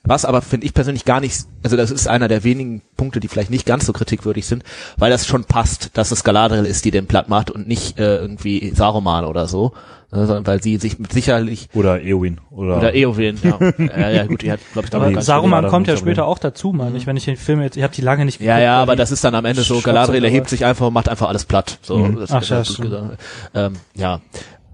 [0.04, 3.28] was aber finde ich persönlich gar nicht, also das ist einer der wenigen Punkte, die
[3.28, 4.62] vielleicht nicht ganz so kritikwürdig sind,
[4.98, 8.16] weil das schon passt, dass es Galadriel ist, die den platt macht und nicht äh,
[8.18, 13.38] irgendwie Saruman oder so, äh, weil sie sich mit sicherlich oder Eowyn oder, oder Eowyn,
[13.42, 13.58] ja,
[13.98, 16.00] ja, ja gut, die hat glaube ich Aber die ganz Saruman da kommt ja aber-
[16.00, 16.94] später auch dazu, Mann.
[16.96, 18.96] Ich, wenn ich den Film jetzt, ich habe die lange nicht Ja, geguckt, ja, aber
[18.96, 21.44] das ist dann am Ende so, Galadriel erhebt aber- sich einfach und macht einfach alles
[21.44, 21.78] platt.
[21.82, 22.16] So, Mhm.
[22.20, 23.18] das Ach, ist ja, ganz gut gesagt.
[23.54, 24.20] Ähm, ja.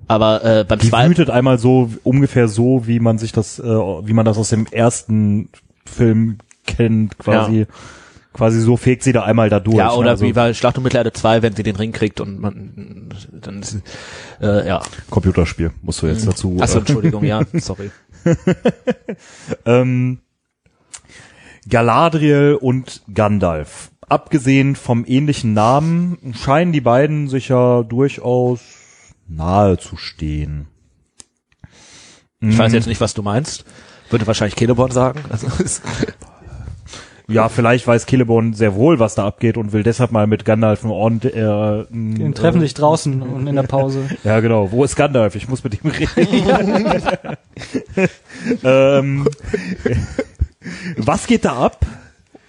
[0.09, 3.63] Aber äh, beim die zweiten wütet einmal so ungefähr so, wie man sich das, äh,
[3.65, 5.49] wie man das aus dem ersten
[5.87, 7.67] Film kennt, quasi.
[8.33, 9.77] Quasi so fegt sie da einmal da durch.
[9.77, 9.95] Ja, ne?
[9.95, 13.11] oder also wie bei Schlacht um Mittelerde 2, wenn sie den Ring kriegt und man
[13.33, 13.63] dann
[14.41, 14.81] äh, ja.
[15.11, 16.57] Computerspiel, musst du jetzt dazu.
[16.61, 17.91] Achso, Entschuldigung, ja, sorry.
[19.67, 20.21] ähm,
[21.69, 23.91] Galadriel und Gandalf.
[24.09, 28.61] Abgesehen vom ähnlichen Namen scheinen die beiden sich ja durchaus
[29.29, 30.69] nahe zu stehen.
[32.41, 33.65] Ich weiß jetzt nicht, was du meinst.
[34.11, 35.21] Würde wahrscheinlich Celeborn sagen.
[35.31, 35.47] Also,
[37.29, 40.83] Ja, vielleicht weiß Celeborn sehr wohl, was da abgeht und will deshalb mal mit Gandalf
[40.83, 44.09] einen Ort, äh, Die treffen sich draußen und in der Pause.
[44.25, 44.71] Ja, genau.
[44.73, 45.35] Wo ist Gandalf?
[45.35, 46.93] Ich muss mit ihm reden.
[48.65, 49.29] ähm,
[50.97, 51.87] was geht da ab?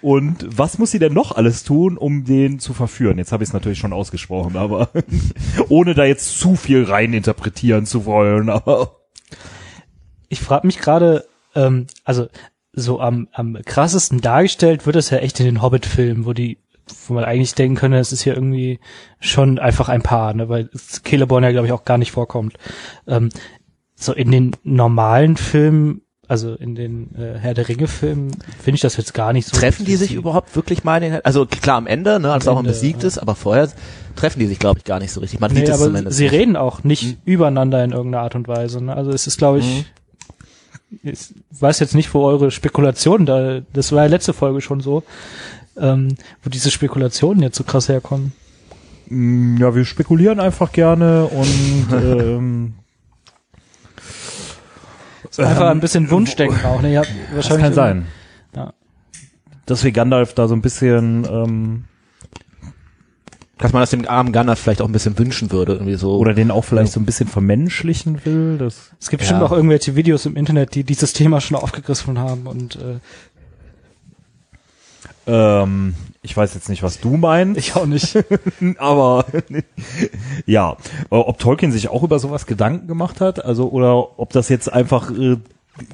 [0.00, 3.16] Und was muss sie denn noch alles tun, um den zu verführen?
[3.16, 4.90] Jetzt habe ich es natürlich schon ausgesprochen, aber
[5.70, 8.50] ohne da jetzt zu viel rein interpretieren zu wollen.
[8.50, 8.96] Aber
[10.28, 12.28] Ich frage mich gerade, ähm, also
[12.76, 16.58] so am, am krassesten dargestellt wird es ja echt in den Hobbit-Filmen, wo die,
[17.06, 18.80] wo man eigentlich denken könnte, es ist hier irgendwie
[19.20, 22.54] schon einfach ein Paar, ne, weil Celeborn ja glaube ich auch gar nicht vorkommt.
[23.06, 23.28] Ähm,
[23.94, 28.96] so in den normalen Filmen, also in den äh, Herr der Ringe-Filmen, finde ich das
[28.96, 29.56] jetzt gar nicht so.
[29.56, 31.02] treffen die sich überhaupt wirklich mal?
[31.02, 33.08] in den- Also klar am Ende, ne, als auch Ende, besiegt ja.
[33.08, 33.68] ist, aber vorher
[34.16, 35.38] treffen die sich, glaube ich, gar nicht so richtig.
[35.40, 36.16] Man Nee, sieht es zumindest.
[36.16, 36.32] sie nicht.
[36.32, 38.82] reden auch nicht übereinander in irgendeiner Art und Weise.
[38.82, 38.96] Ne?
[38.96, 39.84] Also es ist, glaube ich,
[41.02, 45.02] ich weiß jetzt nicht, wo eure Spekulationen da, das war ja letzte Folge schon so,
[45.76, 48.32] ähm, wo diese Spekulationen jetzt so krass herkommen.
[49.08, 52.74] mm, ja, wir spekulieren einfach gerne und ähm,
[55.38, 56.80] einfach ein bisschen Wunschdenken auch.
[56.82, 56.92] Ne?
[56.92, 58.06] Ihr habt das wahrscheinlich kann sein.
[58.54, 58.72] Ja.
[59.66, 61.84] Dass wir Gandalf da so ein bisschen ähm,
[63.58, 66.16] Dass man das dem armen Gandalf vielleicht auch ein bisschen wünschen würde, irgendwie so.
[66.16, 68.58] oder den auch vielleicht so ein bisschen vermenschlichen will.
[68.58, 69.46] Das Es gibt bestimmt Ja.
[69.46, 72.98] auch irgendwelche Videos im Internet, die dieses Thema schon aufgegriffen haben und äh,
[75.26, 78.18] Ähm, ich weiß jetzt nicht, was du meinst, ich auch nicht.
[78.78, 79.24] aber
[80.46, 84.48] ja, Äh, ob Tolkien sich auch über sowas Gedanken gemacht hat, also oder ob das
[84.50, 85.36] jetzt einfach äh,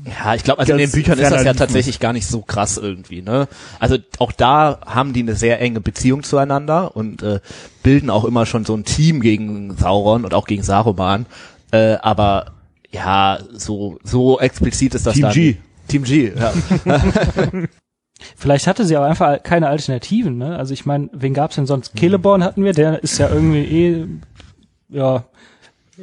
[0.04, 2.76] Ja, ich glaube, also in den Büchern ist das ja tatsächlich gar nicht so krass
[2.76, 3.48] irgendwie, ne?
[3.78, 7.40] Also auch da haben die eine sehr enge Beziehung zueinander und äh,
[7.82, 11.24] bilden auch immer schon so ein Team gegen Sauron und auch gegen Saruman.
[11.70, 12.52] Äh, aber
[12.90, 15.32] ja, so so explizit ist das Team dann.
[15.32, 15.56] G.
[15.88, 16.52] Team G, ja.
[18.36, 20.36] Vielleicht hatte sie aber einfach keine Alternativen.
[20.36, 20.56] Ne?
[20.56, 21.96] Also ich meine, wen gab's denn sonst?
[21.98, 24.06] Celeborn hatten wir, der ist ja irgendwie eh
[24.90, 25.24] ja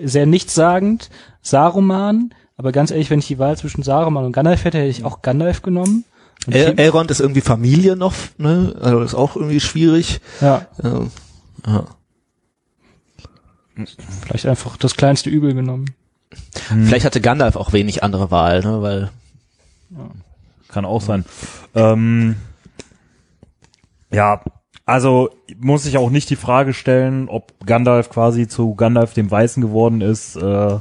[0.04, 1.10] sehr nichtssagend.
[1.42, 5.05] Saruman, aber ganz ehrlich, wenn ich die Wahl zwischen Saruman und Gandalf hätte, hätte ich
[5.05, 6.05] auch Gandalf genommen.
[6.49, 8.76] El Elrond ist irgendwie Familie noch, ne?
[8.82, 10.22] Also ist auch irgendwie schwierig.
[10.41, 11.12] ja, Ähm,
[11.66, 11.86] ja.
[14.22, 15.93] vielleicht einfach das kleinste Übel genommen.
[16.70, 18.82] Vielleicht hatte Gandalf auch wenig andere Wahl, ne?
[18.82, 19.12] Weil
[20.68, 21.26] Kann auch sein.
[21.76, 22.36] Ähm,
[24.12, 24.41] ja,
[24.86, 25.30] also
[25.60, 30.01] muss ich auch nicht die Frage stellen, ob Gandalf quasi zu Gandalf dem Weißen geworden
[30.01, 30.80] ist, äh,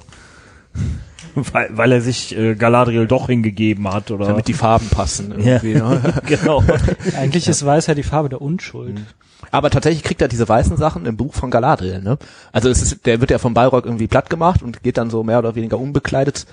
[1.53, 5.33] weil, weil er sich äh, Galadriel doch hingegeben hat oder Damit die Farben passen.
[5.33, 6.15] Irgendwie, ne?
[6.27, 6.65] genau.
[7.17, 9.01] Eigentlich ist weiß ja die Farbe der Unschuld.
[9.51, 12.19] Aber tatsächlich kriegt er diese weißen Sachen im Buch von Galadriel, ne?
[12.53, 15.23] Also es ist, der wird ja vom Balrog irgendwie platt gemacht und geht dann so
[15.23, 16.47] mehr oder weniger unbekleidet,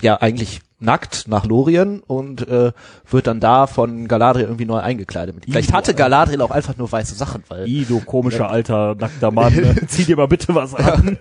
[0.00, 2.72] ja eigentlich nackt nach Lorien und äh,
[3.08, 5.34] wird dann da von Galadriel irgendwie neu eingekleidet.
[5.44, 9.54] Vielleicht hatte Galadriel auch einfach nur weiße Sachen, weil I, du komischer alter nackter Mann,
[9.54, 9.74] ne?
[9.86, 11.16] zieh dir mal bitte was an.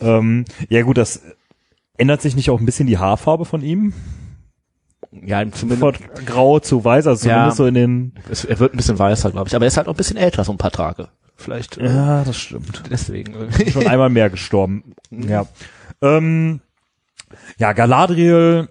[0.00, 1.22] Ähm, ja gut, das
[1.98, 3.92] ändert sich nicht auch ein bisschen die Haarfarbe von ihm?
[5.12, 7.34] ja zumindest Von grau zu weiß, also Ja.
[7.34, 9.76] zumindest so in den es, er wird ein bisschen weißer, glaube ich, aber er ist
[9.76, 11.08] halt auch ein bisschen älter, so ein paar Tage.
[11.36, 12.82] Vielleicht äh, Ja, das stimmt.
[12.90, 13.34] deswegen.
[13.70, 14.94] Schon einmal mehr gestorben.
[15.10, 15.46] Ja.
[16.02, 16.60] Ähm,
[17.58, 18.68] ja, Galadriel,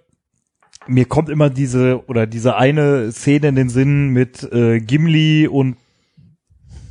[0.87, 5.77] mir kommt immer diese oder diese eine Szene in den Sinn mit äh, Gimli und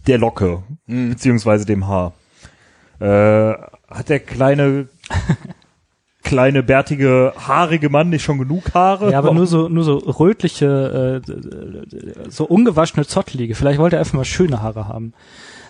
[0.06, 1.10] der Locke, Mhm.
[1.10, 2.12] beziehungsweise dem Haar.
[3.04, 3.54] Äh,
[3.88, 4.88] hat der kleine
[6.22, 9.12] kleine bärtige haarige Mann nicht schon genug Haare?
[9.12, 13.54] Ja, aber nur so, nur so rötliche, äh, so ungewaschene Zottlige.
[13.54, 15.12] Vielleicht wollte er einfach mal schöne Haare haben.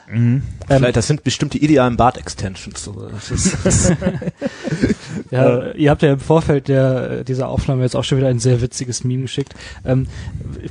[0.08, 2.84] Ähm, Vielleicht, das sind bestimmt die idealen Bart-Extensions.
[2.84, 2.94] So.
[5.34, 8.60] Ja, ihr habt ja im Vorfeld der, dieser Aufnahme jetzt auch schon wieder ein sehr
[8.60, 9.54] witziges Meme geschickt.
[9.84, 10.06] Ähm,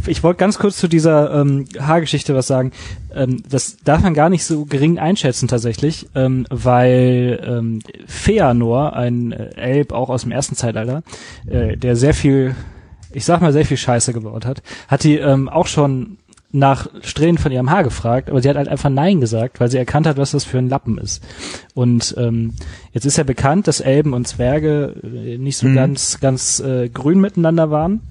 [0.07, 2.71] ich wollte ganz kurz zu dieser ähm, Haargeschichte was sagen.
[3.13, 9.33] Ähm, das darf man gar nicht so gering einschätzen tatsächlich, ähm, weil ähm, Feanor, ein
[9.33, 11.03] äh, Elb auch aus dem ersten Zeitalter,
[11.45, 12.55] äh, der sehr viel,
[13.11, 16.17] ich sag mal sehr viel Scheiße gebaut hat, hat die ähm, auch schon
[16.55, 19.79] nach Strähnen von ihrem Haar gefragt, aber sie hat halt einfach Nein gesagt, weil sie
[19.79, 21.23] erkannt hat, was das für ein Lappen ist.
[21.73, 22.53] Und ähm,
[22.91, 25.75] jetzt ist ja bekannt, dass Elben und Zwerge äh, nicht so Mhm.
[25.75, 28.01] ganz, ganz äh, grün miteinander waren.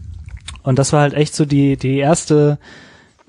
[0.64, 2.59] Und das war halt echt so die, die erste,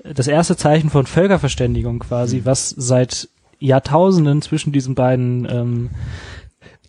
[0.02, 3.28] das erste Zeichen von Völkerverständigung quasi, was seit
[3.60, 5.90] Jahrtausenden zwischen diesen beiden, ähm,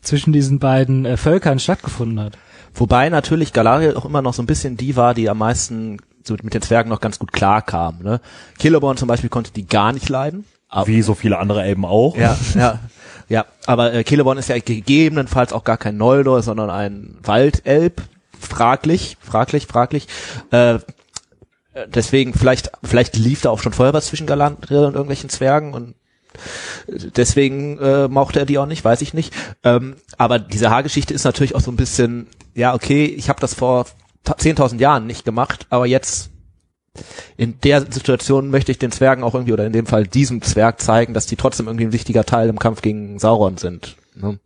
[0.01, 2.39] zwischen diesen beiden äh, Völkern stattgefunden hat.
[2.73, 5.97] wobei natürlich Galadriel auch immer noch so ein bisschen die war, die am meisten
[6.27, 7.99] so mit den Zwergen noch ganz gut klar kam.
[8.01, 8.21] Ne?
[8.59, 10.45] Celeborn zum Beispiel konnte die gar nicht leiden.
[10.85, 12.17] Wie so viele andere Elben auch.
[12.17, 12.79] ja, ja,
[13.29, 13.45] ja.
[13.65, 18.01] Aber äh, Celeborn ist ja gegebenenfalls auch gar kein Noldor, sondern ein Waldelb.
[18.37, 20.07] Fraglich, fraglich, fraglich.
[20.51, 20.79] Äh,
[21.87, 25.95] deswegen vielleicht, vielleicht lief da auch schon vorher was zwischen Galadriel und irgendwelchen Zwergen und
[27.15, 29.33] deswegen äh, mochte er die auch nicht, weiß ich nicht.
[29.63, 33.53] Ähm, aber diese Haargeschichte ist natürlich auch so ein bisschen, ja, okay, ich habe das
[33.53, 33.85] vor
[34.25, 36.31] 10.000 Jahren nicht gemacht, aber jetzt
[37.37, 40.81] in der Situation möchte ich den Zwergen auch irgendwie, oder in dem Fall diesem Zwerg
[40.81, 43.97] zeigen, dass die trotzdem irgendwie ein wichtiger Teil im Kampf gegen Sauron sind.
[44.15, 44.39] Ne?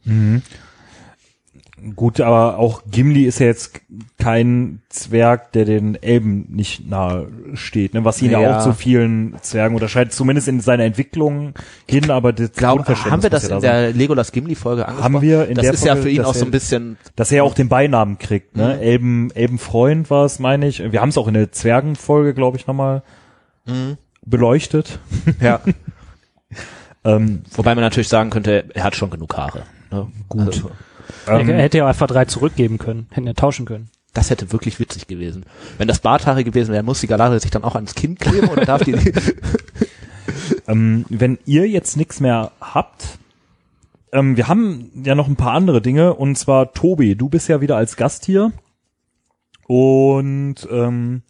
[1.95, 3.79] Gut, aber auch Gimli ist ja jetzt
[4.17, 8.03] kein Zwerg, der den Elben nicht nahe steht, ne?
[8.05, 8.57] was ihn ja, Ja.
[8.59, 11.53] auch zu vielen Zwergen unterscheidet, zumindest in seiner Entwicklung
[11.87, 15.21] hin, aber das Glaub, haben wir das ja in da der Legolas Gimli Folge angesprochen?
[15.21, 17.37] wir in das der ist ja Folge, für ihn auch so ein bisschen dass er
[17.37, 18.75] ja auch den Beinamen kriegt, ne?
[18.75, 18.81] Mhm.
[18.81, 20.79] Elben, Elbenfreund war es, meine ich.
[20.91, 23.03] Wir haben es auch in der Zwergenfolge, glaube ich, nochmal
[23.65, 23.97] Mhm.
[24.25, 24.99] beleuchtet.
[25.41, 25.61] ja.
[27.05, 29.63] Ähm, Wobei man natürlich sagen könnte, er hat schon genug Haare.
[29.91, 30.07] Ne?
[30.27, 30.47] Gut.
[30.47, 30.71] Also,
[31.27, 33.89] ähm, er hätte ja auch einfach drei zurückgeben können, hätten ja tauschen können.
[34.13, 35.45] das hätte wirklich witzig gewesen.
[35.77, 38.65] Wenn das Barthaare gewesen wäre, muss die Galadriel sich dann auch ans Kinn kleben oder
[38.65, 38.95] darf die
[40.67, 43.17] Ähm, wenn ihr jetzt nichts mehr habt,
[44.11, 47.61] ähm, wir haben ja noch ein paar andere Dinge und zwar Tobi, du bist ja
[47.61, 48.51] wieder als Gast hier
[49.67, 51.23] und ähm,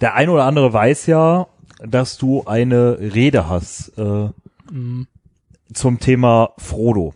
[0.00, 1.46] der ein oder andere weiß ja,
[1.80, 4.28] dass du eine Rede hast äh,
[5.72, 7.14] zum Thema Frodo.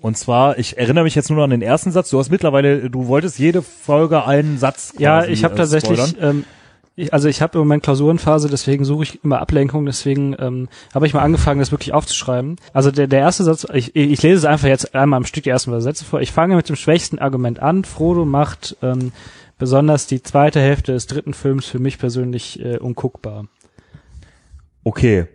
[0.00, 2.10] Und zwar, ich erinnere mich jetzt nur noch an den ersten Satz.
[2.10, 4.94] Du hast mittlerweile, du wolltest jede Folge einen Satz.
[4.98, 6.36] Ja, quasi, ich habe äh, tatsächlich, spoilern.
[6.36, 6.44] ähm,
[6.96, 11.06] ich, also ich habe im Moment Klausurenphase, deswegen suche ich immer Ablenkung, deswegen ähm, habe
[11.06, 12.56] ich mal angefangen, das wirklich aufzuschreiben.
[12.72, 15.50] Also der, der erste Satz, ich, ich lese es einfach jetzt einmal am Stück die
[15.50, 16.20] ersten Sätze vor.
[16.20, 17.84] Ich fange mit dem schwächsten Argument an.
[17.84, 19.12] Frodo macht ähm,
[19.58, 23.46] besonders die zweite Hälfte des dritten Films für mich persönlich äh, unguckbar.
[24.82, 25.26] Okay.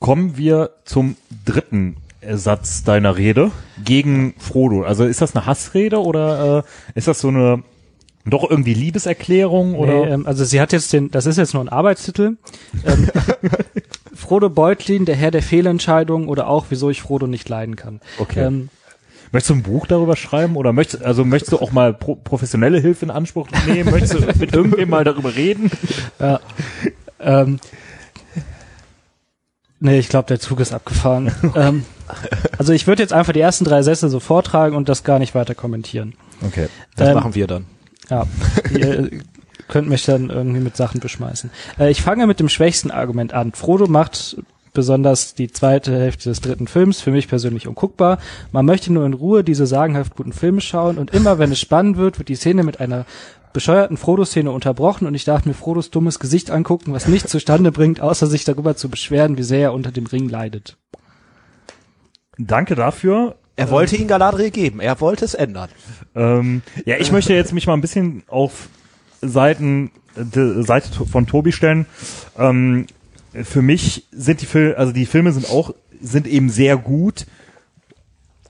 [0.00, 1.96] Kommen wir zum dritten
[2.34, 3.50] Satz deiner Rede
[3.84, 4.82] gegen Frodo.
[4.82, 7.62] Also ist das eine Hassrede oder äh, ist das so eine
[8.24, 10.06] doch irgendwie Liebeserklärung oder?
[10.06, 12.36] Nee, ähm, also sie hat jetzt den, das ist jetzt nur ein Arbeitstitel.
[12.86, 13.08] Ähm,
[14.14, 18.00] Frodo Beutlin, der Herr der Fehlentscheidungen oder auch, wieso ich Frodo nicht leiden kann.
[18.18, 18.44] Okay.
[18.44, 18.68] Ähm,
[19.32, 22.78] Möchtest du ein Buch darüber schreiben oder möchtest also möchtest du auch mal pro professionelle
[22.78, 23.90] Hilfe in Anspruch nehmen?
[23.90, 25.70] möchtest du mit irgendwem mal darüber reden?
[26.20, 26.38] Ja.
[27.18, 27.58] ähm,
[29.82, 31.32] nee, ich glaube, der Zug ist abgefahren.
[31.56, 31.84] ähm,
[32.58, 35.34] also ich würde jetzt einfach die ersten drei Sätze so vortragen und das gar nicht
[35.34, 36.14] weiter kommentieren.
[36.44, 36.68] Okay.
[36.96, 37.66] Das Ähm, machen wir dann.
[38.08, 38.26] Ja,
[38.70, 39.10] ihr
[39.68, 41.50] könnt mich dann irgendwie mit Sachen beschmeißen.
[41.78, 43.52] Äh, ich fange mit dem schwächsten Argument an.
[43.52, 44.36] Frodo macht
[44.74, 48.18] besonders die zweite Hälfte des dritten Films für mich persönlich unguckbar.
[48.52, 51.98] Man möchte nur in Ruhe diese sagenhaft guten Filme schauen und immer wenn es spannend
[51.98, 53.04] wird, wird die Szene mit einer
[53.52, 58.00] bescheuerten Frodo-Szene unterbrochen und ich darf mir Frodos dummes Gesicht angucken, was nichts zustande bringt,
[58.00, 60.76] außer sich darüber zu beschweren, wie sehr er unter dem Ring leidet.
[62.38, 63.36] Danke dafür.
[63.56, 64.80] Er wollte ihn Galadriel geben.
[64.80, 65.68] Er wollte es ändern.
[66.14, 68.68] Ähm, ja, ich möchte jetzt mich mal ein bisschen auf
[69.20, 71.86] Seiten, de, Seite von Tobi stellen.
[72.38, 72.86] Ähm,
[73.34, 77.26] für mich sind die Filme, also die Filme sind auch, sind eben sehr gut,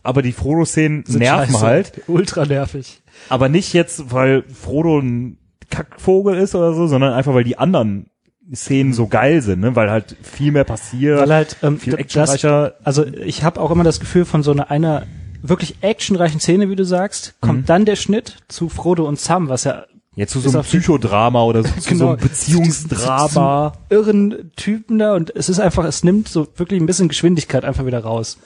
[0.03, 1.67] aber die Frodo-Szenen nerven scheiße.
[1.67, 1.93] halt.
[2.09, 3.01] Ultra nervig.
[3.29, 5.39] Aber nicht jetzt, weil Frodo ein
[5.71, 8.07] Kackvogel ist oder so, sondern einfach, weil die anderen
[8.55, 9.77] Szenen so geil sind, ne?
[9.77, 12.75] weil halt viel mehr passiert, Weil halt ähm, viel das, actionreicher.
[12.85, 15.07] also ich habe auch immer das Gefühl von so einer, einer
[15.43, 17.67] wirklich actionreichen Szene, wie du sagst, kommt Mhm.
[17.67, 19.85] dann der Schnitt zu Frodo und Sam, was ja
[20.15, 22.09] Jetzt zu so einem Psychodrama oder so, zu so Genau.
[22.11, 23.73] einem Beziehungsdrama.
[23.89, 27.87] irren Typen da und es ist einfach, es nimmt so wirklich ein bisschen Geschwindigkeit einfach
[27.87, 28.39] wieder raus.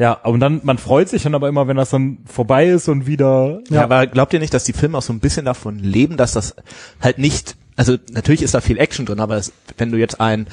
[0.00, 3.06] Ja, und dann, man freut sich dann aber immer, wenn das dann vorbei ist und
[3.06, 3.82] wieder, Ja.
[3.84, 6.54] aber glaubt ihr nicht, dass die Filme auch so ein bisschen davon leben, dass das
[7.02, 10.46] halt nicht, also natürlich ist da viel Action drin, aber es, wenn du jetzt einen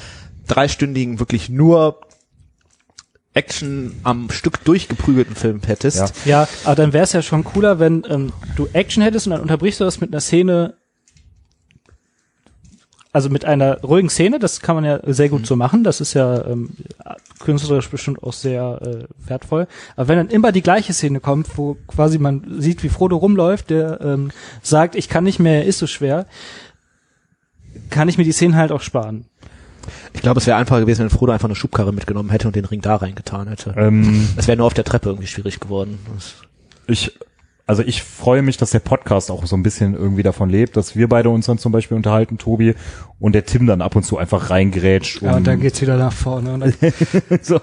[0.47, 2.01] dreistündigen, wirklich nur
[3.33, 6.41] Action am Stück durchgeprügelten Film hättest, Ja.
[6.41, 9.41] Ja, aber dann wäre es ja schon cooler, wenn ähm, du Action hättest und dann
[9.41, 10.73] unterbrichst du das mit einer Szene,
[13.17, 16.13] also mit einer ruhigen Szene, das kann man ja sehr gut so machen, das ist
[16.13, 16.69] ja ähm,
[17.39, 19.65] künstlerisch bestimmt auch sehr äh, wertvoll.
[19.95, 23.71] Aber wenn dann immer die gleiche Szene kommt, wo quasi man sieht, wie Frodo rumläuft,
[23.71, 24.29] der ähm,
[24.61, 26.27] sagt, ich kann nicht mehr, er ist so schwer,
[27.89, 29.25] kann ich mir die Szenen halt auch sparen.
[30.13, 32.65] ich glaube, es wäre einfacher gewesen, wenn Frodo einfach eine Schubkarre mitgenommen hätte und den
[32.65, 33.73] Ring da reingetan hätte.
[33.77, 35.97] ähm, Es wäre nur auf der Treppe irgendwie schwierig geworden.
[36.13, 36.35] Das,
[36.85, 37.17] ich,
[37.67, 40.95] also ich freue mich, dass der Podcast auch so ein bisschen irgendwie davon lebt, dass
[40.95, 42.75] wir beide uns dann zum Beispiel unterhalten, Tobi,
[43.19, 45.21] und der Tim dann ab und zu einfach reingrätscht.
[45.21, 46.73] Ja, und dann geht's wieder nach vorne.
[47.41, 47.59] So.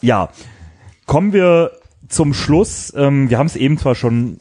[0.00, 0.30] Ja,
[1.06, 1.72] kommen wir
[2.08, 2.92] zum Schluss.
[2.96, 4.38] Ähm, wir haben es eben zwar schon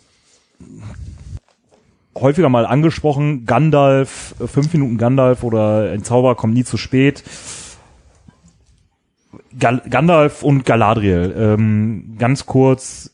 [2.16, 7.24] häufiger mal angesprochen, Gandalf, äh, fünf Minuten Gandalf oder ein Zauber kommt nie zu spät.
[9.58, 13.12] Gal Gandalf und Galadriel, ähm, ganz kurz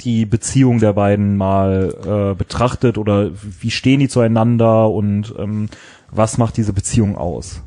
[0.00, 3.30] die Beziehung der beiden mal äh, betrachtet oder
[3.60, 5.68] wie stehen die zueinander und ähm,
[6.10, 7.62] was macht diese Beziehung aus?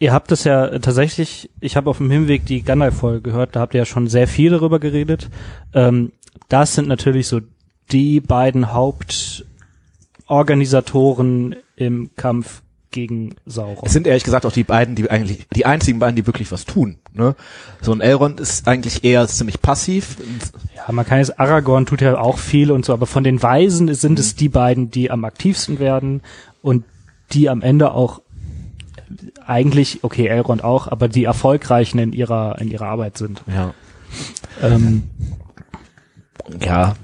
[0.00, 3.74] Ihr habt es ja tatsächlich, ich habe auf dem Hinweg die Gandalf-Folge gehört, da habt
[3.74, 5.28] ihr ja schon sehr viel darüber geredet.
[5.74, 6.12] Ähm,
[6.48, 7.40] das sind natürlich so
[7.90, 13.84] die beiden Hauptorganisatoren im Kampf gegen Sauron.
[13.84, 16.64] es sind ehrlich gesagt auch die beiden, die eigentlich, die einzigen beiden, die wirklich was
[16.64, 16.98] tun.
[17.12, 17.34] Ne?
[17.80, 20.16] So ein Elrond ist eigentlich eher ziemlich passiv.
[20.74, 23.92] Ja, man kann jetzt, Aragorn tut ja auch viel und so, aber von den Weisen
[23.94, 26.22] sind es die beiden, die am aktivsten werden
[26.62, 26.84] und
[27.32, 28.22] die am Ende auch
[29.46, 33.42] eigentlich, okay, Elrond auch, aber die erfolgreichen in ihrer, in ihrer Arbeit sind.
[33.46, 33.74] Ja.
[34.62, 35.04] Ähm,
[36.60, 36.94] ja,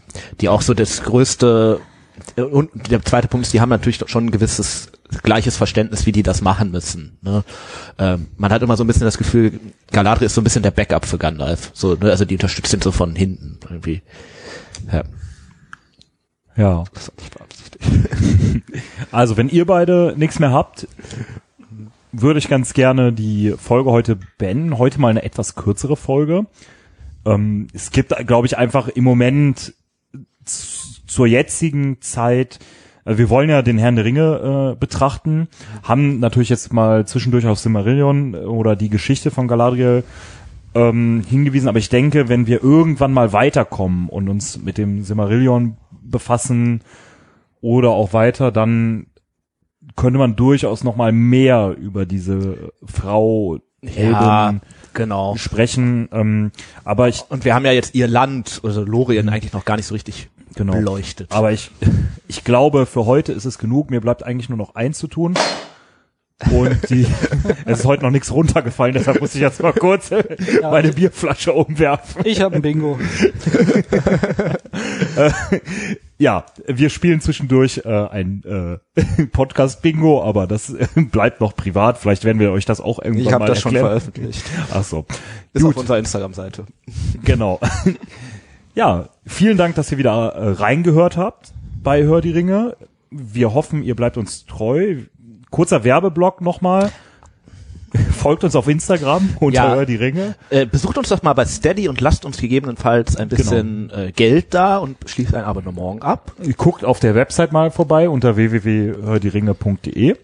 [0.40, 1.80] die auch so das größte
[2.36, 4.90] und der zweite Punkt ist, die haben natürlich schon ein gewisses
[5.22, 7.18] gleiches Verständnis, wie die das machen müssen.
[7.22, 7.44] Ne?
[7.98, 9.60] Ähm, man hat immer so ein bisschen das Gefühl,
[9.92, 11.70] Galadriel ist so ein bisschen der Backup für Gandalf.
[11.74, 12.10] So, ne?
[12.10, 14.02] Also die unterstützt ihn so von hinten irgendwie.
[14.92, 15.02] Ja,
[16.56, 16.84] Ja.
[19.10, 20.88] Also, wenn ihr beide nichts mehr habt,
[22.12, 24.78] würde ich ganz gerne die Folge heute beenden.
[24.78, 26.46] Heute mal eine etwas kürzere Folge.
[27.24, 29.74] Ähm, es gibt, glaube ich, einfach im Moment
[30.44, 32.58] zur jetzigen Zeit,
[33.04, 35.48] äh, wir wollen ja den Herrn der Ringe äh, betrachten,
[35.82, 40.04] haben natürlich jetzt mal zwischendurch auf Silmarillion oder die Geschichte von Galadriel
[40.74, 45.76] ähm, hingewiesen, aber ich denke, wenn wir irgendwann mal weiterkommen und uns mit dem Silmarillion
[46.02, 46.80] befassen
[47.60, 49.06] oder auch weiter, dann
[49.96, 54.60] könnte man durchaus noch mal mehr über diese Frau Ja, Heldin
[54.92, 55.36] genau.
[55.36, 56.08] sprechen.
[56.12, 56.50] Ähm,
[56.84, 59.86] aber ich Und wir haben ja jetzt ihr Land, also Lorien, eigentlich noch gar nicht
[59.86, 60.74] so richtig Genau.
[60.74, 61.32] beleuchtet.
[61.32, 61.70] Aber ich,
[62.28, 63.90] ich glaube, für heute ist es genug.
[63.90, 65.34] Mir bleibt eigentlich nur noch eins zu tun.
[66.50, 67.06] Und die,
[67.64, 70.10] es ist heute noch nichts runtergefallen, deshalb muss ich jetzt mal kurz
[70.62, 72.22] meine Bierflasche umwerfen.
[72.24, 72.98] ich habe ein Bingo.
[76.16, 78.44] Ja, wir spielen zwischendurch äh, ein
[78.96, 81.98] äh, Podcast-Bingo, aber das äh, bleibt noch privat.
[81.98, 84.00] Vielleicht werden wir euch das auch irgendwann ich habe mal das schon erklären.
[84.00, 84.44] veröffentlicht.
[84.72, 85.06] Ach so.
[85.52, 85.72] Ist Gut.
[85.74, 86.66] auf unserer Instagram-Seite.
[87.24, 87.58] Genau.
[88.74, 91.52] Ja, vielen Dank, dass ihr wieder äh, reingehört habt
[91.82, 92.76] bei Hör die Ringe.
[93.10, 94.96] Wir hoffen, ihr bleibt uns treu.
[95.50, 96.90] Kurzer Werbeblock nochmal.
[98.10, 99.74] Folgt uns auf Instagram unter Ja.
[99.74, 100.34] Hör die Ringe.
[100.50, 104.52] Äh, besucht uns doch mal bei Steady und lasst uns gegebenenfalls ein bisschen äh, Geld
[104.52, 106.32] da und schließt ein Abonnement ab.
[106.56, 110.16] Guckt auf der Website mal vorbei unter www.hördieringe.de.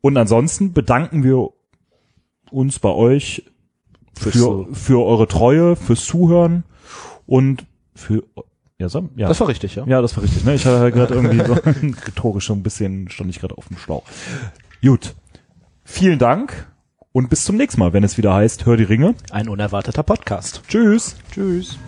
[0.00, 1.50] Und ansonsten bedanken wir
[2.50, 3.44] uns bei euch
[4.18, 6.64] für, für eure Treue, fürs Zuhören
[7.30, 7.64] und
[7.94, 8.24] für
[8.78, 9.28] ja, so, ja.
[9.28, 9.84] Das war richtig, ja.
[9.86, 10.44] ja, das war richtig.
[10.44, 10.54] Ne?
[10.54, 11.52] Ich hatte gerade irgendwie so
[12.06, 14.02] rhetorisch so ein bisschen, stand ich gerade auf dem Schlauch.
[14.82, 15.14] Gut.
[15.84, 16.66] Vielen Dank
[17.12, 19.14] und bis zum nächsten Mal, wenn es wieder heißt, hör die Ringe.
[19.30, 20.62] Ein unerwarteter Podcast.
[20.66, 21.16] Tschüss.
[21.32, 21.78] Tschüss.